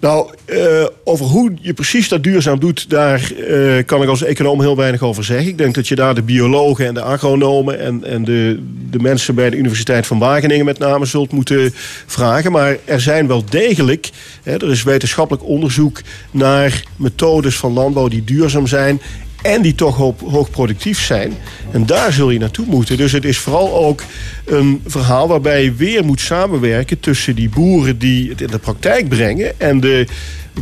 [0.00, 4.60] Nou, uh, over hoe je precies dat duurzaam doet, daar uh, kan ik als econoom
[4.60, 5.48] heel weinig over zeggen.
[5.48, 9.34] Ik denk dat je daar de biologen en de agronomen en, en de, de mensen
[9.34, 11.70] bij de Universiteit van Wageningen met name zult moeten
[12.06, 12.52] vragen.
[12.52, 14.10] Maar er zijn wel degelijk,
[14.42, 16.00] hè, er is wetenschappelijk onderzoek
[16.30, 19.00] naar methodes van landbouw die duurzaam zijn
[19.42, 21.34] en die toch hoog, hoog productief zijn.
[21.70, 22.96] En daar zul je naartoe moeten.
[22.96, 24.02] Dus het is vooral ook
[24.44, 29.08] een verhaal waarbij je weer moet samenwerken tussen die boeren die het in de praktijk
[29.08, 30.06] brengen en de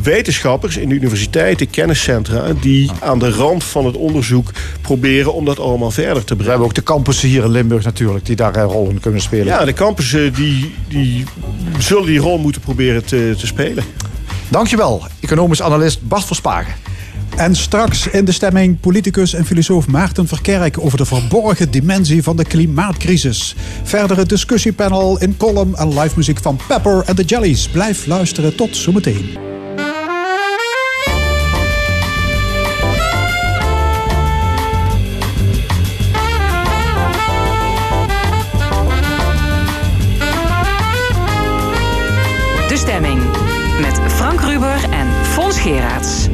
[0.03, 4.51] wetenschappers in de universiteiten, kenniscentra, die aan de rand van het onderzoek
[4.81, 6.45] proberen om dat allemaal verder te brengen.
[6.45, 9.20] We hebben ook de campussen hier in Limburg natuurlijk, die daar een rol in kunnen
[9.20, 9.47] spelen.
[9.47, 11.24] Ja, de campussen die, die
[11.78, 13.85] zullen die rol moeten proberen te, te spelen.
[14.49, 16.74] Dankjewel, economisch analist Bart Verspagen.
[17.37, 22.37] En straks in de stemming politicus en filosoof Maarten Verkerk over de verborgen dimensie van
[22.37, 23.55] de klimaatcrisis.
[23.83, 27.68] Verder het discussiepanel in column en live muziek van Pepper and the Jellies.
[27.68, 29.39] Blijf luisteren tot zometeen.
[42.68, 43.22] De stemming
[43.81, 46.28] met Frank Ruber en Fons Geraerts.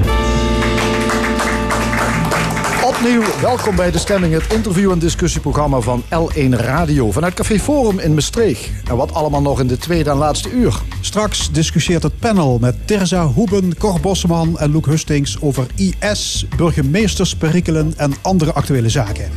[2.96, 7.98] Opnieuw welkom bij De Stemming, het interview- en discussieprogramma van L1 Radio vanuit Café Forum
[7.98, 8.70] in Maastricht.
[8.88, 10.80] En wat allemaal nog in de tweede en laatste uur.
[11.00, 17.94] Straks discussieert het panel met Terza Hoeben, Cor Bosseman en Loek Hustings over IS, burgemeestersperikelen
[17.96, 19.30] en andere actuele zaken.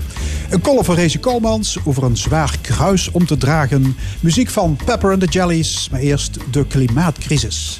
[0.49, 3.95] Een column van Rezi Kolmans over een zwaar kruis om te dragen.
[4.19, 7.79] Muziek van Pepper and the Jellies, maar eerst de klimaatcrisis.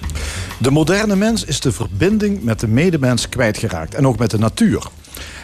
[0.58, 4.84] De moderne mens is de verbinding met de medemens kwijtgeraakt en ook met de natuur.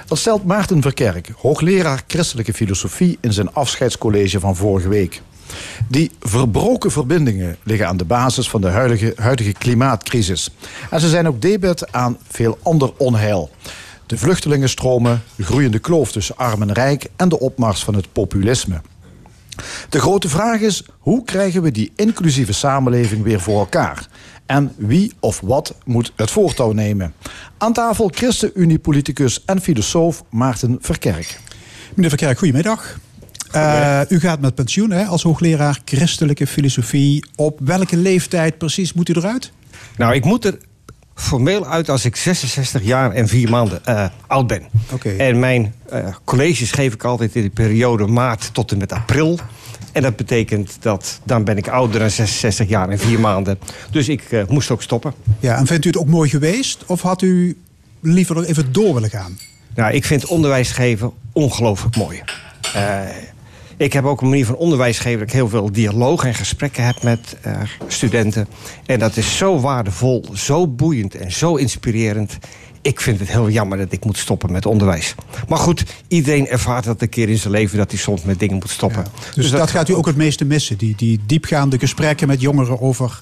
[0.05, 3.17] Dat stelt Maarten Verkerk, hoogleraar christelijke filosofie...
[3.21, 5.21] in zijn afscheidscollege van vorige week.
[5.87, 8.67] Die verbroken verbindingen liggen aan de basis van de
[9.15, 10.49] huidige, klimaatcrisis.
[10.89, 13.49] En ze zijn ook debet aan veel ander onheil.
[14.05, 17.07] De vluchtelingenstromen, de groeiende kloof tussen arm en rijk...
[17.15, 18.81] en de opmars van het populisme.
[19.89, 24.07] De grote vraag is, hoe krijgen we die inclusieve samenleving weer voor elkaar?
[24.45, 27.13] En wie of wat moet het voortouw nemen?
[27.57, 31.39] Aan tafel ChristenUnie-politicus en filosoof Maarten Verkerk.
[31.93, 32.97] Meneer Verkerk, goedemiddag.
[33.55, 37.25] Uh, u gaat met pensioen hè, als hoogleraar christelijke filosofie.
[37.35, 39.51] Op welke leeftijd precies moet u eruit?
[39.97, 40.57] Nou, ik moet er
[41.15, 44.63] formeel uit als ik 66 jaar en 4 maanden uh, oud ben.
[44.91, 45.17] Okay.
[45.17, 49.39] En mijn uh, colleges geef ik altijd in de periode maart tot en met april.
[49.91, 53.59] En dat betekent dat dan ben ik ouder dan 66 jaar en 4 maanden.
[53.91, 55.13] Dus ik uh, moest ook stoppen.
[55.39, 56.83] Ja, en vindt u het ook mooi geweest?
[56.85, 57.57] Of had u
[57.99, 59.37] liever nog even door willen gaan?
[59.75, 62.21] Nou, ik vind onderwijs geven ongelooflijk mooi.
[63.77, 66.85] Ik heb ook een manier van onderwijs geven dat ik heel veel dialoog en gesprekken
[66.85, 68.47] heb met eh, studenten.
[68.85, 72.37] En dat is zo waardevol, zo boeiend en zo inspirerend.
[72.81, 75.15] Ik vind het heel jammer dat ik moet stoppen met onderwijs.
[75.47, 78.55] Maar goed, iedereen ervaart dat een keer in zijn leven dat hij soms met dingen
[78.55, 79.05] moet stoppen.
[79.35, 80.77] Dus, dat, gaat u ook het meeste missen.
[80.77, 83.21] Die, die diepgaande gesprekken met jongeren over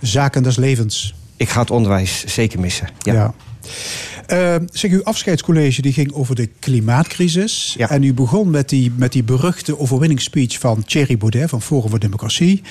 [0.00, 1.14] zaken des levens.
[1.36, 2.88] Ik ga het onderwijs zeker missen.
[2.98, 3.12] Ja.
[3.12, 3.34] Ja.
[4.26, 7.74] Eh, zeg, uw afscheidscollege die ging over de klimaatcrisis.
[7.78, 7.90] Ja.
[7.90, 11.98] En u begon met die, met die beruchte overwinningsspeech van Thierry Baudet van Forum voor
[11.98, 12.62] Democratie.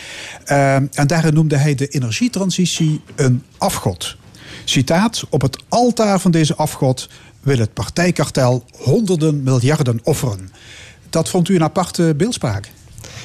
[0.46, 4.18] Eh, en daarin noemde hij de energietransitie een afgod.
[4.66, 7.10] Citaat: Op het altaar van deze afgod
[7.42, 10.52] wil het partijkartel honderden miljarden offeren.
[11.10, 12.72] Dat vond u een aparte beeldspraak.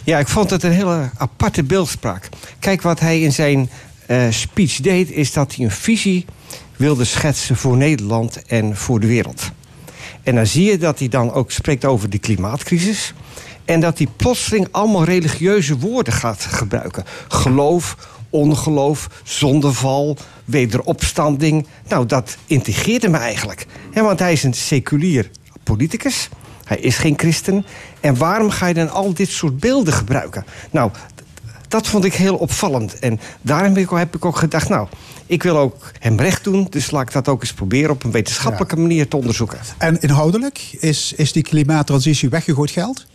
[0.05, 2.29] Ja, ik vond het een hele aparte beeldspraak.
[2.59, 3.71] Kijk, wat hij in zijn
[4.07, 6.25] eh, speech deed, is dat hij een visie
[6.77, 9.51] wilde schetsen voor Nederland en voor de wereld.
[10.23, 13.15] En dan zie je dat hij dan ook spreekt over de klimaatcrisis.
[13.65, 17.05] En dat hij plotseling allemaal religieuze woorden gaat gebruiken.
[17.29, 17.97] Geloof,
[18.31, 21.67] ongeloof, zondeval, wederopstanding.
[21.89, 23.67] Nou, dat integreerde me eigenlijk.
[23.93, 25.31] Want hij is een seculier
[25.63, 26.29] politicus.
[26.65, 27.67] Hij is geen christen.
[28.01, 30.45] En waarom ga je dan al dit soort beelden gebruiken?
[30.71, 30.91] Nou,
[31.77, 32.99] dat vond ik heel opvallend.
[32.99, 34.89] En daarom heb ik, heb ik ook gedacht, nou,
[35.27, 36.67] ik wil ook hem recht doen.
[36.71, 39.59] Dus laat ik dat ook eens proberen op een wetenschappelijke manier te onderzoeken.
[39.79, 43.07] En inhoudelijk is, is die klimaattransitie weggegooid geld?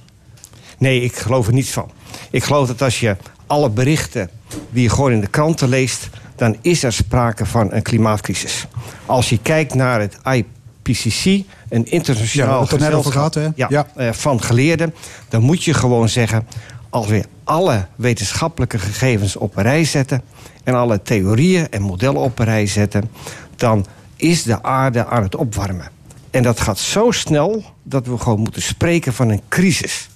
[0.77, 1.91] Nee, ik geloof er niets van.
[2.31, 3.15] Ik geloof dat als je
[3.47, 4.29] alle berichten
[4.69, 8.65] die je gewoon in de kranten leest, dan is er sprake van een klimaatcrisis.
[9.05, 13.47] Als je kijkt naar het IPCC, een Ja, internationaal er over gezelschap gehad, hè?
[13.55, 13.87] ja, Ja.
[13.95, 14.93] eh, van geleerden,
[15.29, 16.47] dan moet je gewoon zeggen:
[16.91, 20.21] als we alle wetenschappelijke gegevens op een rij zetten
[20.63, 23.09] en alle theorieën en modellen op een rij zetten,
[23.55, 23.85] dan
[24.15, 25.89] is de aarde aan het opwarmen.
[26.31, 30.09] En dat gaat zo snel dat we gewoon moeten spreken van een crisis.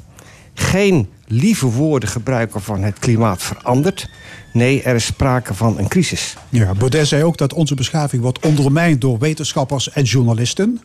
[0.54, 4.10] Geen lieve woorden gebruiken van het klimaat verandert.
[4.54, 6.38] Nee, er is sprake van een crisis.
[6.50, 10.82] Ja, Baudet zei ook dat onze beschaving wordt ondermijnd door wetenschappers en journalisten.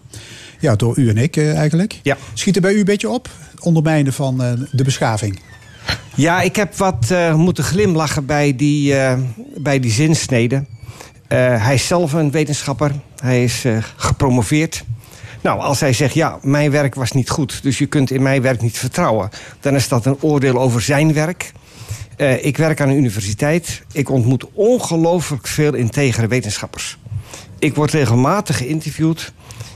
[0.61, 2.01] Ja, door u en ik eh, eigenlijk.
[2.03, 2.17] Ja.
[2.35, 3.29] Schiet er bij u een beetje op?
[3.61, 5.41] Ondermijnen van eh, de beschaving.
[6.21, 9.19] Ja, ik heb wat eh, moeten glimlachen bij die, eh,
[9.57, 10.65] bij die zinsnede.
[11.29, 12.93] Eh, hij is zelf een wetenschapper.
[13.23, 13.65] Hij is
[13.97, 14.85] gepromoveerd.
[15.41, 17.63] Nou, als hij zegt, ja, mijn werk was niet goed...
[17.63, 19.29] dus je kunt in mijn werk niet vertrouwen...
[19.61, 21.53] dan is dat een oordeel over zijn werk.
[22.41, 23.83] Ik werk aan een universiteit.
[23.93, 26.99] Ik ontmoet ongelooflijk veel integere wetenschappers.
[27.59, 29.33] Ik word regelmatig geïnterviewd.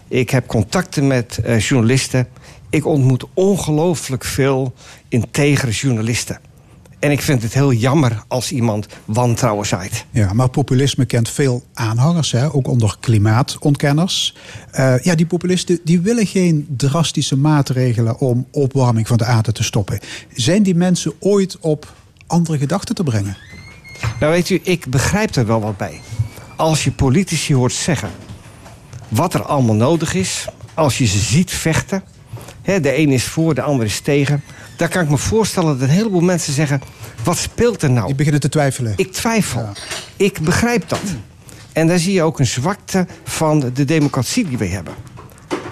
[0.09, 2.29] Ik heb contacten met journalisten.
[2.71, 4.75] Ik ontmoet ongelooflijk veel
[5.15, 6.39] integere journalisten.
[6.99, 10.05] En ik vind het heel jammer als iemand wantrouwen zaait.
[10.11, 14.37] Ja, maar populisme kent veel aanhangers, hè, ook onder klimaatontkenners.
[14.71, 19.62] Eh, ja, die populisten die willen geen drastische maatregelen om opwarming van de aarde te
[19.62, 19.99] stoppen.
[20.33, 21.93] Zijn die mensen ooit op
[22.27, 23.37] andere gedachten te brengen?
[24.21, 26.01] Nou weet u, ik begrijp er wel wat bij.
[26.57, 28.11] Als je politici hoort zeggen
[29.09, 30.47] wat er allemaal nodig is...
[30.75, 32.03] als je ze ziet vechten...
[32.62, 34.43] Hè, de een is voor, de ander is tegen...
[34.77, 36.81] dan kan ik me voorstellen dat een heleboel mensen zeggen...
[37.25, 38.07] wat speelt er nou?
[38.07, 38.93] Die beginnen te twijfelen.
[38.97, 39.68] Ik twijfel.
[40.16, 41.01] Ik begrijp dat.
[41.72, 44.95] En daar zie je ook een zwakte van de democratie die we hebben.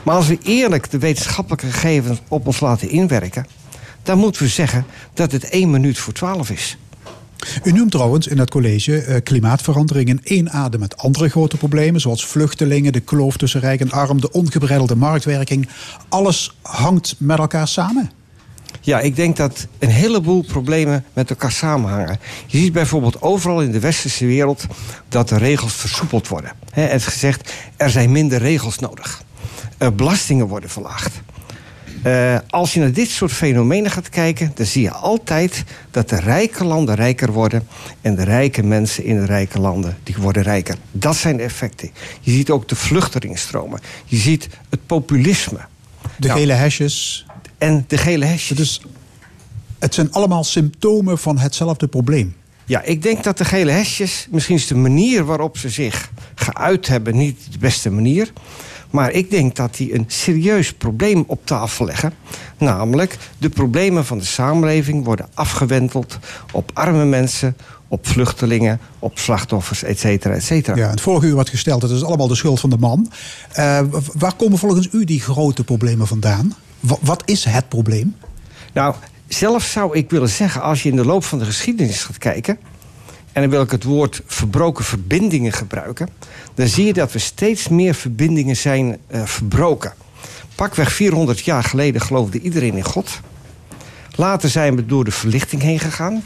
[0.03, 3.47] Maar als we eerlijk de wetenschappelijke gegevens op ons laten inwerken...
[4.03, 6.77] dan moeten we zeggen dat het één minuut voor twaalf is.
[7.63, 12.01] U noemt trouwens in het college eh, klimaatverandering in één adem met andere grote problemen,
[12.01, 15.69] zoals vluchtelingen, de kloof tussen rijk en arm, de ongebreidelde marktwerking.
[16.09, 18.11] Alles hangt met elkaar samen.
[18.81, 22.19] Ja, ik denk dat een heleboel problemen met elkaar samenhangen.
[22.47, 24.67] Je ziet bijvoorbeeld overal in de westerse wereld
[25.09, 26.53] dat de regels versoepeld worden.
[26.71, 29.23] He, het is gezegd, er zijn minder regels nodig.
[29.79, 31.21] Eh, belastingen worden verlaagd.
[32.03, 36.21] Eh, als je naar dit soort fenomenen gaat kijken, dan zie je altijd dat de
[36.21, 37.67] rijke landen rijker worden
[38.01, 40.75] en de rijke mensen in de rijke landen die worden rijker.
[40.91, 41.91] Dat zijn de effecten.
[42.21, 43.81] Je ziet ook de vluchtelingenstromen.
[44.05, 45.61] Je ziet het populisme.
[46.17, 47.27] De Nou, gele hesjes.
[47.63, 48.57] En de gele hesjes.
[48.57, 48.83] Dus
[49.79, 52.35] het zijn allemaal symptomen van hetzelfde probleem.
[52.65, 56.87] Ja, ik denk dat de gele hesjes, misschien is de manier waarop ze zich geuit
[56.87, 58.33] hebben niet de beste manier.
[58.91, 62.13] Maar ik denk dat die een serieus probleem op tafel leggen.
[62.59, 66.19] Namelijk, de problemen van de samenleving worden afgewenteld
[66.53, 67.57] op arme mensen,
[67.89, 70.77] op vluchtelingen, op slachtoffers, et cetera, et cetera.
[70.77, 73.11] Ja, het vorige uur wat gesteld, het is allemaal de schuld van de man.
[73.91, 76.55] W- waar komen volgens u die grote problemen vandaan?
[76.83, 78.17] Wa- wat is het probleem?
[78.73, 78.95] Nou,
[79.29, 82.59] zelf zou ik willen zeggen, als je in de loop van de geschiedenis gaat kijken.
[83.33, 86.09] en dan wil ik het woord verbroken verbindingen gebruiken.
[86.55, 89.93] dan zie je dat we steeds meer verbindingen zijn eh, verbroken.
[90.55, 93.21] Pakweg 400 jaar geleden geloofde iedereen in God.
[94.17, 96.23] Later zijn we door de verlichting heen gegaan.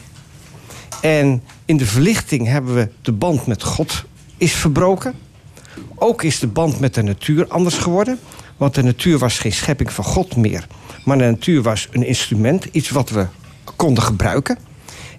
[1.01, 4.05] En in de verlichting hebben we de band met God
[4.37, 5.15] is verbroken.
[5.95, 8.19] Ook is de band met de natuur anders geworden.
[8.57, 10.67] Want de natuur was geen schepping van God meer.
[11.05, 13.27] Maar de natuur was een instrument, iets wat we
[13.77, 14.59] konden gebruiken.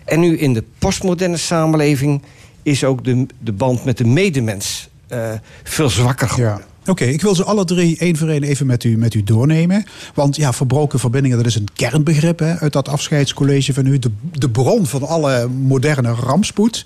[0.06, 2.22] En nu in de postmoderne samenleving
[2.64, 5.32] is ook de, de band met de medemens eh,
[5.64, 6.66] veel zwakker geworden.
[6.88, 9.86] Oké, ik wil ze alle drie één voor één even met u, met u doornemen.
[10.14, 14.00] Want ja, verbroken verbindingen, dat is een kernbegrip hè, uit dat afscheidscollege van u.
[14.00, 16.86] De, de bron van alle moderne rampspoed.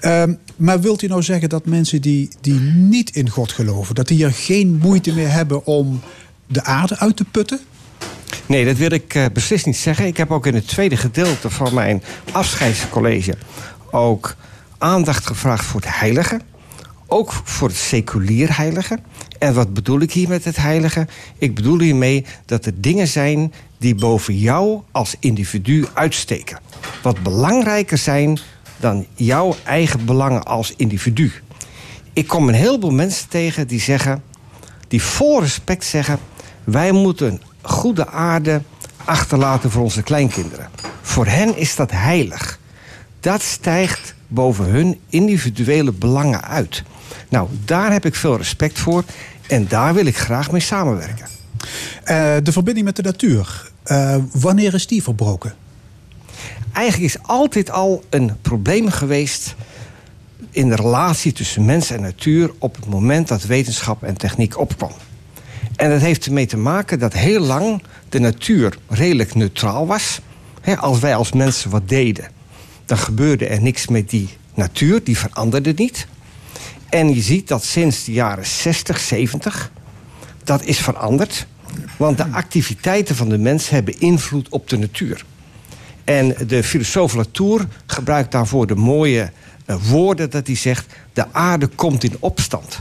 [0.00, 4.08] Ehm, maar wilt u nou zeggen dat mensen die, die niet in God geloven, dat
[4.08, 6.00] die er geen moeite meer hebben om
[6.46, 7.60] de aarde uit te putten?
[8.46, 10.06] Nee, dat wil ik eh, beslist niet zeggen.
[10.06, 13.34] Ik heb ook in het tweede gedeelte van mijn afscheidscollege
[13.90, 14.36] ook
[14.78, 16.40] aandacht gevraagd voor het heilige.
[17.06, 18.98] Ook voor het seculier heilige.
[19.40, 21.06] En wat bedoel ik hier met het heilige?
[21.38, 26.58] Ik bedoel hiermee dat er dingen zijn die boven jou als individu uitsteken.
[27.02, 28.38] Wat belangrijker zijn
[28.76, 31.32] dan jouw eigen belangen als individu.
[32.12, 34.22] Ik kom een heleboel mensen tegen die zeggen,
[34.88, 36.18] die vol respect zeggen:
[36.64, 38.62] wij moeten goede aarde
[39.04, 40.68] achterlaten voor onze kleinkinderen.
[41.02, 42.58] Voor hen is dat heilig.
[43.20, 46.82] Dat stijgt boven hun individuele belangen uit.
[47.28, 49.04] Nou, daar heb ik veel respect voor
[49.46, 51.26] en daar wil ik graag mee samenwerken.
[52.04, 55.54] Uh, de verbinding met de natuur, uh, wanneer is die verbroken?
[56.72, 59.54] Eigenlijk is altijd al een probleem geweest
[60.50, 64.92] in de relatie tussen mens en natuur op het moment dat wetenschap en techniek opkwam.
[65.76, 70.20] En dat heeft ermee te maken dat heel lang de natuur redelijk neutraal was.
[70.76, 72.28] als wij als mensen wat deden,
[72.84, 76.06] dan gebeurde er niks met die natuur, die veranderde niet.
[76.90, 79.70] En je ziet dat sinds de jaren 60, 70,
[80.44, 81.46] dat is veranderd.
[81.96, 85.24] Want de activiteiten van de mens hebben invloed op de natuur.
[86.04, 89.30] En de filosoof Latour gebruikt daarvoor de mooie
[89.66, 90.86] uh, woorden dat hij zegt...
[91.12, 92.80] de aarde komt in opstand.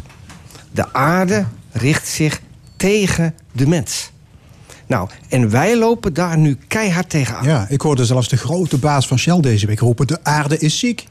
[0.71, 2.41] De aarde richt zich
[2.75, 4.11] tegen de mens.
[4.87, 7.43] Nou, en wij lopen daar nu keihard tegenaan.
[7.43, 10.07] Ja, ik hoorde zelfs de grote baas van Shell deze week roepen...
[10.07, 11.07] de aarde is ziek.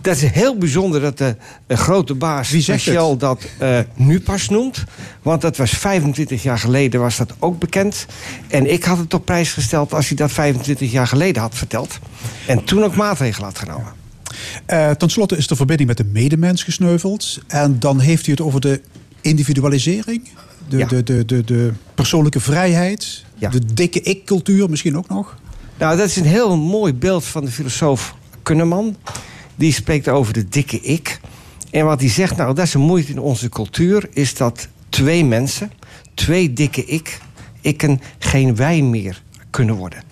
[0.00, 1.36] Dat is heel bijzonder dat de,
[1.66, 2.48] de grote baas?
[2.58, 4.84] Shell dat eh, nu pas noemt.
[5.22, 8.06] Want dat was 25 jaar geleden was dat ook bekend.
[8.48, 11.98] En ik had het op prijs gesteld als hij dat 25 jaar geleden had verteld.
[12.46, 13.92] En toen ook maatregelen had genomen.
[14.66, 17.38] Uh, ten slotte is de verbinding met de medemens gesneuveld.
[17.46, 18.80] En dan heeft u het over de
[19.20, 20.28] individualisering.
[20.68, 20.86] De, Ja.
[20.86, 23.24] de, de, de, de persoonlijke vrijheid.
[23.38, 23.50] Ja.
[23.50, 25.36] De dikke ik-cultuur misschien ook nog.
[25.78, 28.96] Nou, dat is een heel mooi beeld van de filosoof Kunneman.
[29.60, 31.20] Die spreekt over de dikke ik.
[31.70, 34.08] En wat hij zegt, nou, dat is een moeite in onze cultuur...
[34.12, 35.72] is dat twee mensen,
[36.14, 37.18] twee dikke ik...
[37.60, 40.02] ikken geen wij meer kunnen worden.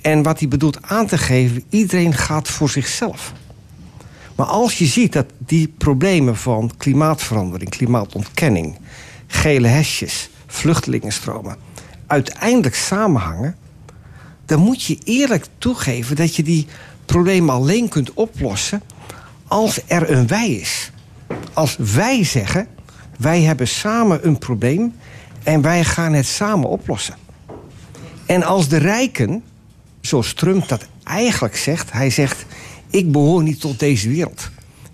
[0.00, 1.64] En wat hij bedoelt aan te geven...
[1.68, 3.32] iedereen gaat voor zichzelf.
[4.36, 7.70] Maar als je ziet dat die problemen van klimaatverandering...
[7.70, 8.76] klimaatontkenning,
[9.26, 11.56] gele hesjes, vluchtelingenstromen...
[12.06, 13.56] uiteindelijk samenhangen
[14.48, 16.66] dan moet je eerlijk toegeven dat je die
[17.08, 18.82] problemen alleen kunt oplossen
[19.46, 20.90] als er een wij is.
[21.52, 22.66] Als wij zeggen,
[23.18, 24.94] wij hebben samen een probleem
[25.42, 27.14] en wij gaan het samen oplossen.
[28.26, 29.42] En als de rijken,
[30.00, 32.44] zoals Trump dat eigenlijk zegt, hij zegt:
[32.90, 34.50] Ik behoor niet tot deze wereld.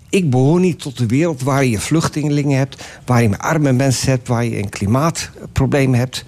[0.09, 4.27] Ik behoor niet tot de wereld waar je vluchtelingen hebt, waar je arme mensen hebt,
[4.27, 6.25] waar je een klimaatprobleem hebt.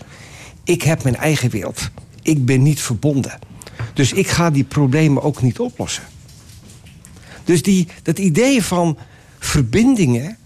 [0.63, 1.89] Ik heb mijn eigen wereld.
[2.21, 3.39] Ik ben niet verbonden.
[3.97, 6.03] Dus ik ga die problemen ook niet oplossen.
[7.43, 8.97] Dus die, dat idee van
[9.39, 10.37] verbindingen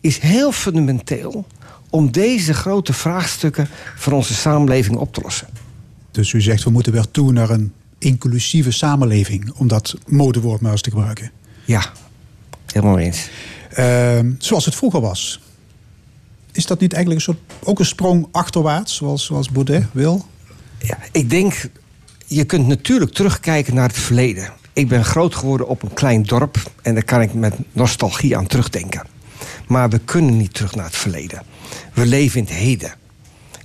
[0.00, 1.46] is heel fundamenteel
[1.90, 5.48] om deze grote vraagstukken van onze samenleving op te lossen.
[6.10, 9.52] Dus u zegt we moeten weer toe naar een inclusieve samenleving.
[9.54, 11.30] Om dat modewoord maar eens te gebruiken.
[11.64, 11.92] Ja,
[12.66, 13.28] helemaal eens.
[13.70, 15.40] Ehm, zoals het vroeger was.
[16.52, 20.26] Is dat niet eigenlijk een soort, ook een sprong achterwaarts, zoals, zoals Baudet wil?
[20.78, 21.70] Ja, ik denk,
[22.28, 24.52] je kunt natuurlijk terugkijken naar het verleden.
[24.72, 28.46] Ik ben groot geworden op een klein dorp en daar kan ik met nostalgie aan
[28.46, 29.02] terugdenken.
[29.66, 31.42] Maar we kunnen niet terug naar het verleden.
[31.94, 32.92] We leven in het heden.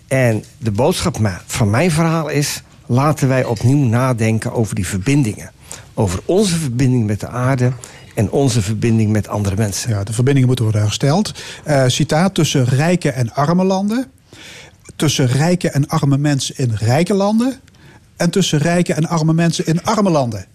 [0.07, 5.51] En de boodschap van mijn verhaal is: laten wij opnieuw nadenken over die verbindingen.
[5.93, 7.71] Over onze verbinding met de aarde
[8.15, 9.89] en onze verbinding met andere mensen.
[9.89, 11.33] Ja, de verbindingen moeten worden hersteld.
[11.63, 14.11] Eh, citaat tussen rijke en arme landen.
[14.95, 17.59] Tussen rijke en arme mensen in rijke landen.
[18.15, 20.45] En tussen rijke en arme mensen in arme landen.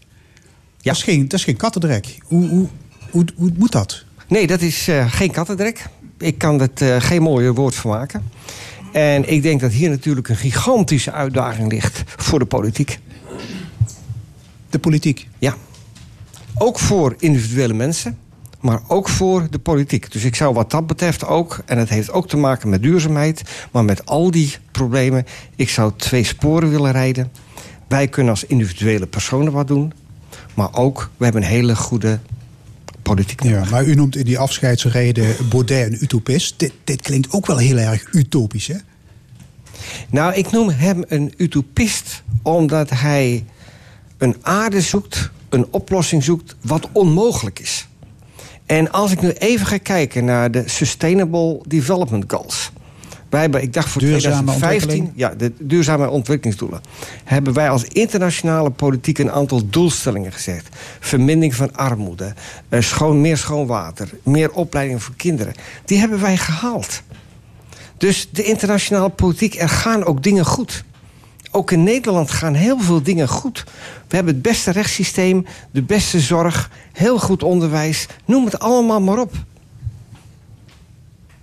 [0.83, 2.19] Dat, is geen, dat is geen kattendrek.
[2.25, 2.69] Hoe, hoe,
[3.11, 4.05] hoe, hoe moet dat?
[4.29, 5.87] Nee, dat is eh, geen kattendrek.
[6.19, 8.23] Ik kan er geen mooier woord van maken.
[8.93, 12.99] En ik denk dat hier natuurlijk een gigantische uitdaging ligt voor de politiek.
[14.71, 15.29] De politiek?
[15.39, 15.55] Ja.
[16.55, 18.19] Ook voor individuele mensen,
[18.61, 20.13] maar ook voor de politiek.
[20.13, 23.43] Dus ik zou wat dat betreft ook, en het heeft ook te maken met duurzaamheid,
[23.71, 27.31] maar met al die problemen, ik zou twee sporen willen rijden.
[27.89, 29.93] Wij kunnen als individuele personen wat doen,
[30.55, 32.19] maar ook, we hebben een hele goede
[33.03, 36.59] politiek Ja, maar u noemt in die afscheidsreden Baudet een utopist.
[36.59, 38.77] Dit, dit klinkt ook wel heel erg utopisch, hè?
[40.11, 43.45] Nou, ik noem hem een utopist omdat hij
[44.19, 47.89] een aarde zoekt, een oplossing zoekt wat onmogelijk is.
[48.67, 52.71] En als ik nu even ga kijken naar de Sustainable Development Goals.
[53.29, 55.13] Wij hebben, ik dacht voor Duurzame 2015, ontwikkeling?
[55.15, 56.81] ja, de duurzame ontwikkelingsdoelen.
[57.25, 60.63] Hebben wij als internationale politiek een aantal doelstellingen gezet.
[61.01, 62.35] Vermindering van armoede,
[62.69, 65.55] eh, schoon, meer schoon water, meer opleiding voor kinderen.
[65.85, 67.03] Die hebben wij gehaald.
[67.97, 70.85] Dus de internationale politiek, er gaan ook dingen goed.
[71.51, 73.65] Ook in Nederland gaan heel veel dingen goed.
[74.09, 78.07] We hebben het beste rechtssysteem, de beste zorg, heel goed onderwijs.
[78.25, 79.33] Noem het allemaal maar op.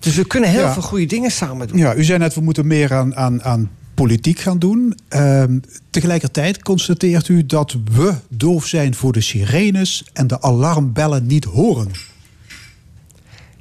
[0.05, 0.73] Dus we kunnen heel Ja.
[0.73, 1.77] veel goede dingen samen doen.
[1.77, 4.97] Ja, u zei net, we moeten meer aan, aan, aan politiek gaan doen.
[5.07, 11.45] Ehm, tegelijkertijd constateert u dat we doof zijn voor de sirenes en de alarmbellen niet
[11.45, 11.91] horen.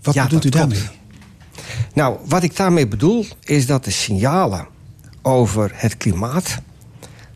[0.03, 0.79] Wat Ja, bedoelt u daarmee?
[1.95, 4.67] Nou, wat ik daarmee bedoel is dat de signalen
[5.23, 6.59] over het klimaat,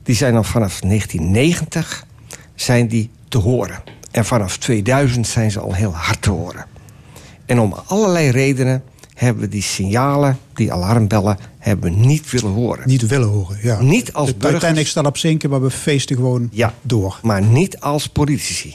[0.03, 2.07] die zijn al vanaf 1990
[2.55, 3.83] zijn die te horen.
[4.11, 6.67] En vanaf 2000 zijn ze al heel hard te horen.
[7.47, 8.83] En om allerlei redenen
[9.19, 12.89] hebben we die signalen, die alarmbellen, hebben we niet willen horen.
[12.89, 13.81] Niet willen horen, ja.
[13.83, 14.63] Niet als burgers.
[14.63, 16.75] Titanic staat op zinken, maar we feesten gewoon Ja.
[16.83, 17.19] door.
[17.23, 18.75] Maar niet als politici.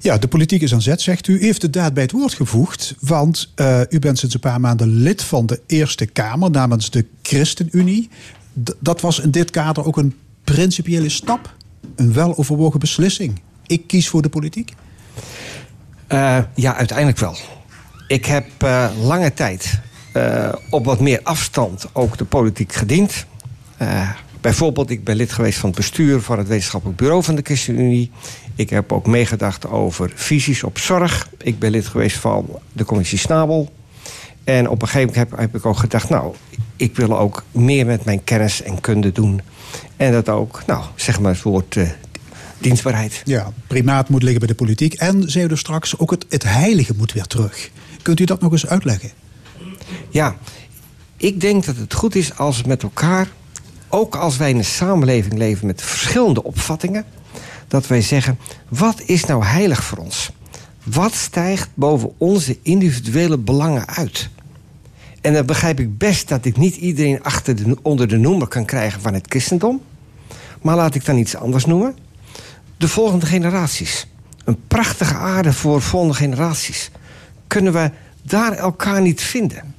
[0.00, 1.32] Ja, de politiek is aan zet, zegt u.
[1.34, 2.94] U heeft de daad bij het woord gevoegd.
[3.00, 7.04] Want eh, u bent sinds een paar maanden lid van de Eerste Kamer namens de
[7.22, 8.08] ChristenUnie.
[8.64, 10.14] D- dat was in dit kader ook een
[10.44, 11.54] principiële stap.
[11.96, 13.40] Een weloverwogen beslissing.
[13.66, 14.72] Ik kies voor de politiek.
[16.08, 17.36] Eh, ja, uiteindelijk wel.
[18.06, 19.80] Ik heb eh, lange tijd
[20.12, 23.26] eh, op wat meer afstand ook de politiek gediend.
[24.40, 28.10] Bijvoorbeeld, ik ben lid geweest van het bestuur van het wetenschappelijk bureau van de ChristenUnie.
[28.54, 31.28] Ik heb ook meegedacht over visies op zorg.
[31.38, 33.72] Ik ben lid geweest van de commissie Snabel.
[34.44, 36.34] En op een gegeven moment heb, ik ook gedacht, nou,
[36.76, 39.40] ik wil ook meer met mijn kennis en kunde doen.
[39.96, 41.88] En dat ook, nou, zeg maar het woord eh,
[42.58, 43.22] dienstbaarheid.
[43.24, 44.94] Ja, primaat moet liggen bij de politiek.
[44.94, 47.70] En, zei u er straks, ook het, het heilige moet weer terug.
[48.02, 49.10] Kunt u dat nog eens uitleggen?
[50.10, 50.36] Ja,
[51.16, 53.28] ik denk dat het goed is als we met elkaar,
[53.88, 57.04] ook als wij in een samenleving leven met verschillende opvattingen,
[57.68, 58.38] dat wij zeggen:
[58.68, 60.30] wat is nou heilig voor ons?
[60.84, 64.28] Wat stijgt boven onze individuele belangen uit?
[65.20, 68.64] En dan begrijp ik best dat ik niet iedereen achter de, onder de noemer kan
[68.64, 69.80] krijgen van het christendom.
[70.62, 71.96] Maar laat ik dan iets anders noemen.
[72.78, 74.06] De volgende generaties.
[74.44, 76.90] Een prachtige aarde voor volgende generaties.
[77.46, 77.90] Kunnen we
[78.22, 79.74] daar elkaar niet vinden?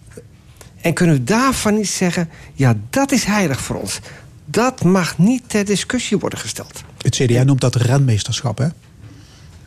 [0.81, 3.99] En kunnen we daarvan niet zeggen: ja, dat is heilig voor ons.
[4.45, 6.83] Dat mag niet ter discussie worden gesteld.
[6.97, 8.67] Het CDA noemt dat renmeesterschap, hè?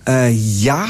[0.02, 0.86] Eh, ja,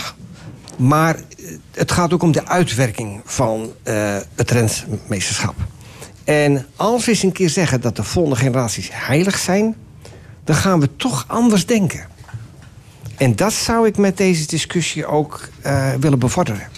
[0.79, 1.23] maar eh,
[1.71, 5.55] het gaat ook om de uitwerking van eh, het rentmeesterschap.
[6.25, 9.77] En als we eens een keer zeggen dat de volgende generaties heilig zijn,
[10.45, 12.07] dan gaan we toch anders denken.
[13.23, 16.69] En dat zou ik met deze discussie ook eh, willen bevorderen.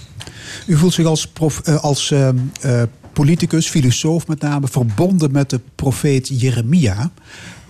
[0.67, 2.83] U voelt zich als, prof, eh, als eh,
[3.13, 7.11] politicus, filosoof met name, verbonden met de profeet Jeremia.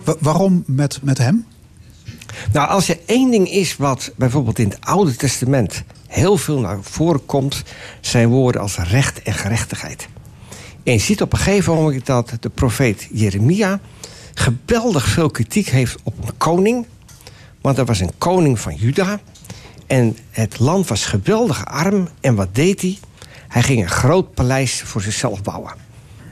[0.03, 1.45] Wa- waarom met, met hem?
[2.53, 6.77] Nou, als er één ding is wat bijvoorbeeld in het Oude Testament heel veel naar
[6.81, 7.63] voren komt,
[8.01, 10.07] zijn woorden als recht en gerechtigheid.
[10.83, 13.79] En je ziet op een gegeven moment dat de profeet Jeremia
[14.33, 16.85] geweldig veel kritiek heeft op een koning.
[17.65, 19.19] Want er was een koning van Juda.
[19.87, 22.07] En het land was geweldig arm.
[22.21, 22.97] En wat deed hij?
[23.47, 25.73] Hij ging een groot paleis voor zichzelf bouwen.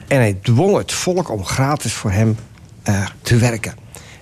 [0.07, 2.35] En hij dwong het volk om gratis voor hem
[2.83, 3.73] eh, te werken.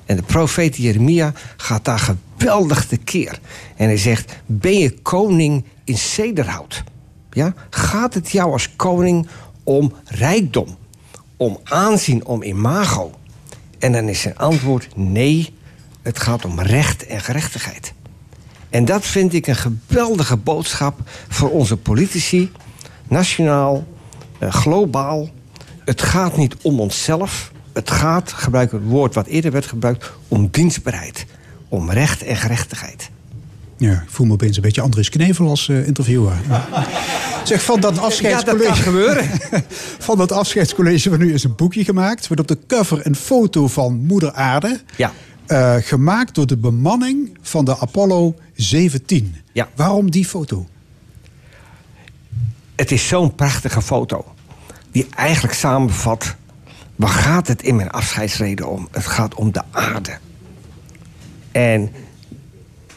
[0.06, 3.40] En de profeet Jeremia gaat daar geweldig tekeer.
[3.76, 6.84] En hij zegt: Ben je koning in cederhout?
[7.32, 7.54] Ja?
[7.70, 9.28] Gaat het jou als koning
[9.64, 10.78] om rijkdom,
[11.38, 13.12] om aanzien, om imago?
[13.80, 15.54] En dan is zijn antwoord: Nee,
[16.02, 17.94] het gaat om recht en gerechtigheid.
[18.70, 21.00] En dat vind ik een geweldige boodschap
[21.30, 22.52] voor onze politici,
[23.08, 23.88] nationaal,
[24.40, 25.30] eh, globaal.
[25.86, 27.52] Het gaat niet om onszelf.
[27.74, 31.26] Het gaat, gebruik het woord wat eerder werd gebruikt, om dienstbaarheid.
[31.68, 33.10] Om recht en gerechtigheid.
[33.78, 36.34] Ja, ik voel me opeens een beetje Andries Knevel als eh, interviewer.
[37.44, 38.64] Zeg, van dat afscheidscollege...
[38.64, 39.30] Ja, dat kan gebeuren.
[40.08, 42.30] van dat afscheidscollege van nu is een boekje gemaakt...
[42.30, 44.82] met op de cover een foto van Moeder Aarde.
[44.96, 45.12] Ja.
[45.52, 49.36] Eh, gemaakt door de bemanning van de Apollo 17.
[49.52, 49.70] Ja.
[49.76, 50.68] Waarom die foto?
[52.76, 54.34] Het is zo'n prachtige foto.
[54.92, 56.36] Die eigenlijk samenvat.
[56.96, 58.88] Waar gaat het in mijn afscheidsreden om?
[58.92, 60.18] Het gaat om de aarde.
[61.52, 61.92] En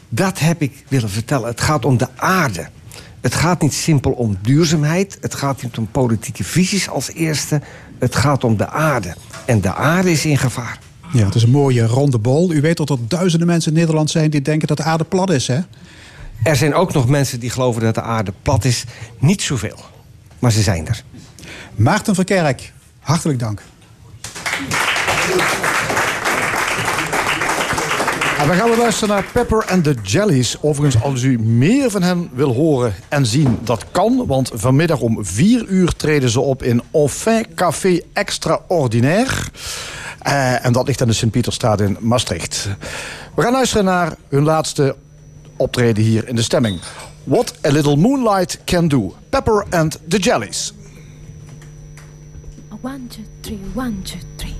[0.08, 1.48] dat heb ik willen vertellen.
[1.48, 2.68] Het gaat om de aarde.
[3.20, 5.18] Het gaat niet simpel om duurzaamheid.
[5.20, 7.60] Het gaat niet om politieke visies als eerste.
[7.98, 9.14] Het gaat om de aarde.
[9.46, 10.78] En de aarde is in gevaar.
[11.14, 12.52] Ja, het is een mooie ronde bol.
[12.52, 15.30] U weet dat er duizenden mensen in Nederland zijn die denken dat de aarde plat
[15.30, 15.60] is, hè?
[16.42, 18.84] Er zijn ook nog mensen die geloven dat de aarde plat is.
[19.18, 19.78] Niet zoveel.
[20.38, 21.04] Maar ze zijn er.
[21.74, 23.62] Maarten Verkerk, hartelijk dank.
[28.38, 30.56] En we gaan weer luisteren naar Pepper and the Jellies.
[30.60, 34.24] Overigens, als u meer van hen wil horen en zien, dat kan.
[34.26, 39.42] Want vanmiddag om 4 uur treden ze op in Enfin Café Extraordinaire.
[40.24, 42.68] Eh, en dat ligt aan de Sint-Pieterstraat in Maastricht.
[43.34, 44.96] We gaan luisteren naar hun laatste
[45.56, 46.80] optreden hier in de stemming.
[47.24, 49.14] What a Little Moonlight Can Do.
[49.28, 50.72] Pepper and the Jellies.
[52.80, 54.54] One, two, three, one, two, three.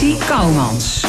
[0.00, 1.04] Rezi Kouwmans.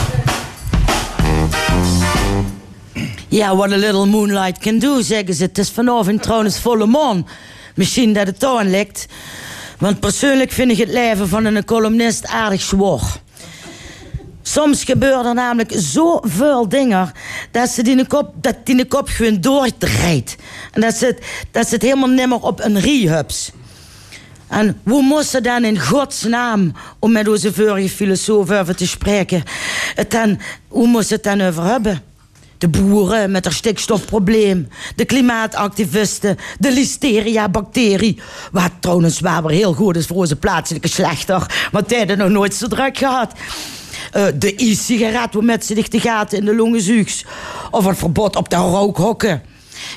[3.27, 5.43] Ja, what a little moonlight can do, zeggen ze.
[5.43, 7.27] Het is vanavond trouwens volle maan.
[7.75, 9.05] Misschien dat het aan ligt.
[9.77, 13.21] Want persoonlijk vind ik het leven van een columnist aardig zwaar.
[14.41, 17.11] Soms gebeuren er namelijk zoveel dingen
[17.51, 20.35] dat ze die de kop, dat die kop gewoon doordraait.
[20.71, 23.51] En dat ze, het, dat ze het helemaal nimmer op een rehubs.
[24.49, 29.43] En hoe moest ze dan in godsnaam, om met onze vorige filosoof over te spreken,
[29.95, 32.01] het dan, hoe moest het dan over hebben?
[32.57, 38.21] De boeren met haar stikstofprobleem, de klimaatactivisten, de listeria-bacterie.
[38.51, 42.29] Wat trouwens waar weer heel goed is voor onze plaatselijke slechter, want die hadden nog
[42.29, 43.33] nooit zo druk gehad.
[44.11, 47.25] Eh, de e-sigaret waarmee ze zich de gaten in de longen zuigt.
[47.71, 49.41] Of het verbod op de rookhokken.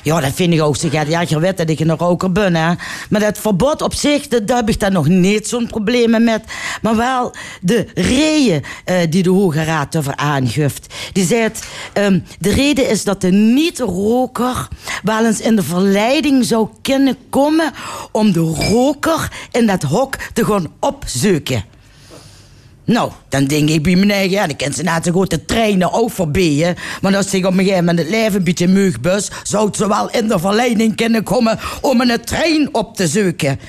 [0.03, 0.75] Ja, dat vind ik ook.
[0.77, 2.73] Zeg, ja, je weet dat ik een roker ben, hè.
[3.09, 6.43] Maar dat verbod op zich, dat, daar heb ik dan nog niet zo'n problemen met.
[6.81, 10.93] Maar wel de reden eh, die de Hoge Raad ervoor aangeeft.
[11.13, 14.67] Die zegt, ehm, de reden is dat de niet-roker
[15.03, 17.71] wel eens in de verleiding zou kunnen komen
[18.11, 18.39] om de
[18.69, 21.72] roker in dat hok te gaan opzoeken.
[22.85, 25.45] Nou, dan denk ik bij mijn eigen, ja, dan kan ze na te goed de
[25.45, 26.75] treinen ook voorbij.
[27.01, 30.09] Maar als zich op een gegeven moment het leven een beetje muigbus, zou het wel
[30.09, 33.59] in de verleiding kunnen komen om een trein op te zoeken.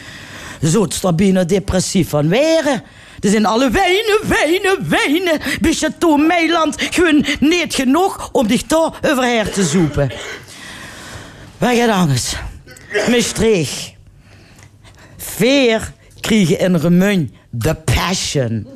[0.63, 2.83] Zo stabiel depressief van weren.
[3.21, 5.41] Er zijn alle wijnen, wijnen, wijnen.
[5.61, 10.13] Bij Chateau Meiland gewoon niet genoeg om zich toch overher te zoeken.
[11.59, 12.37] Waar gaat anders?
[13.11, 13.93] Maastricht.
[15.17, 18.67] Veer kriegen in Remun de passion.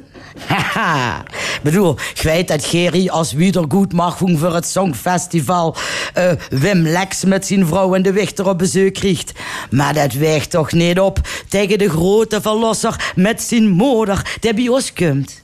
[0.46, 1.22] Haha.
[1.62, 5.76] Bedoel, ik weet dat Gerry als wiedergoedmachung voor het Songfestival
[6.14, 9.32] eh, Wim Lex met zijn vrouw en de Wichter op bezoek krijgt.
[9.70, 14.68] Maar dat weegt toch niet op tegen de grote verlosser met zijn moeder die bij
[14.68, 15.42] ons komt.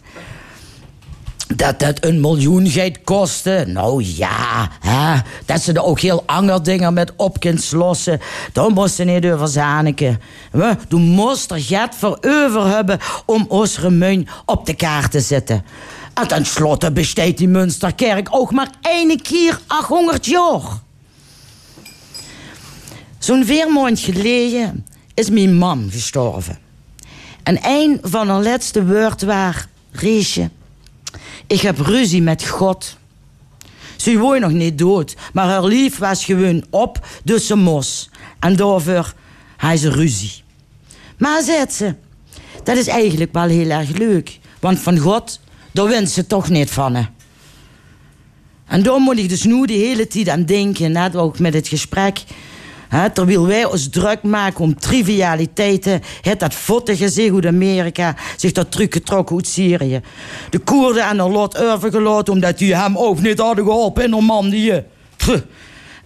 [1.57, 3.73] Dat dat een miljoen gaat kosten?
[3.73, 5.21] Nou ja, hè?
[5.45, 8.21] dat ze er ook heel andere dingen met op kunt slossen.
[8.53, 10.21] Daar moest ze niet over zaniken.
[10.89, 15.65] Du moest er geld voor over hebben om ons remuin op de kaart te zetten.
[16.15, 20.63] En tenslotte besteedt die Münsterkerk ook maar één keer 800 jaar.
[23.19, 26.59] Zo'n vier maand geleden is mijn mam gestorven.
[27.43, 29.55] En een van haar laatste woorden was...
[29.97, 30.51] Riesje,
[31.47, 32.97] ik heb ruzie met God.
[33.97, 38.11] Ze woont nog niet dood, maar haar lief was gewoon op, dus ze mos.
[38.39, 39.15] En daarvoor
[39.57, 40.43] hij ze ruzie.
[41.19, 41.95] Maar zegt ze,
[42.63, 44.39] dat is eigenlijk wel heel erg leuk.
[44.61, 45.41] Want van God,
[45.73, 46.95] daar wint ze toch niet van.
[46.95, 47.03] Hè.
[48.67, 51.69] En daar moet ik dus nu de hele tijd aan denken, net ook met het
[51.69, 52.23] gesprek.
[52.89, 58.53] Hè, terwijl wij ons druk maken om trivialiteiten, het dat fotte gezicht hoe Amerika zich
[58.53, 60.01] dat teruggetrokken uit Syrië.
[60.51, 64.85] De Koerden aan de lot overgelaten omdat die hem ook niet hadden geholpen in Normandië.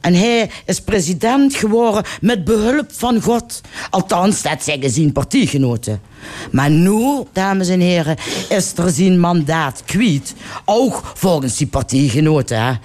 [0.01, 3.61] En hij is president geworden met behulp van God.
[3.91, 6.01] Althans, dat zeggen zijn partiegenoten.
[6.51, 8.17] Maar nu, dames en heren,
[8.49, 10.35] is er zijn mandaat kwijt.
[10.65, 12.81] Ook volgens die partiegenoten.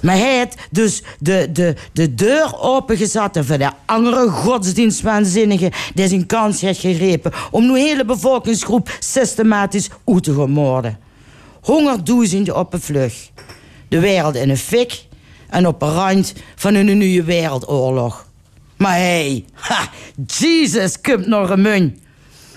[0.00, 6.26] Maar hij heeft dus de, de, de deur opengezet voor de andere godsdienstwaanzinnigen die zijn
[6.26, 10.98] kans heeft gegrepen om nu hele bevolkingsgroep systematisch uit te gaan moorden.
[11.60, 13.30] Hongerduizenden op een vlug.
[13.88, 15.06] De wereld in een fik
[15.48, 18.26] en op een rand van een nieuwe wereldoorlog.
[18.76, 19.88] Maar hey, ha,
[20.26, 22.00] Jesus komt nog een mun.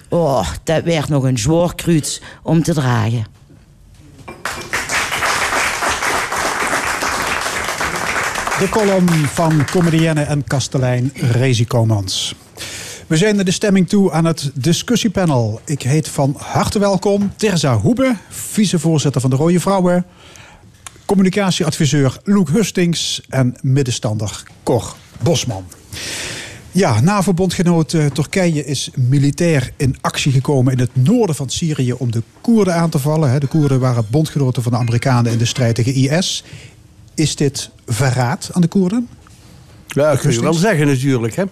[0.09, 3.25] Oh, dat werd nog een zwaar kruid om te dragen.
[8.61, 12.35] De column van comedienne en kastelein Rezi Komans.
[13.07, 15.61] We zijn naar de stemming toe aan het discussiepanel.
[15.65, 20.05] Ik heet van harte welkom Terza Hoebe, vicevoorzitter van de Rode Vrouwen,
[21.05, 25.65] communicatieadviseur Loek Hustings en middenstander Cor Bosman.
[26.71, 32.11] Ja, NAVO-bondgenoot eh, Turkije is militair in actie gekomen in het noorden van Syrië om
[32.11, 33.39] de Koerden aan te vallen.
[33.39, 36.43] De Koerden waren bondgenoten van de Amerikanen in de strijd tegen IS.
[37.15, 39.09] Is dit verraad aan de Koerden?
[39.87, 41.35] Ja, dat kun je wel zeggen natuurlijk.
[41.35, 41.43] Hè.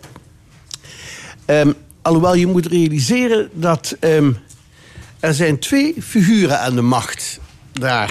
[1.45, 1.71] Ehm,
[2.01, 4.31] alhoewel je moet realiseren dat ehm,
[5.19, 7.39] er zijn twee figuren aan de macht
[7.71, 8.09] daar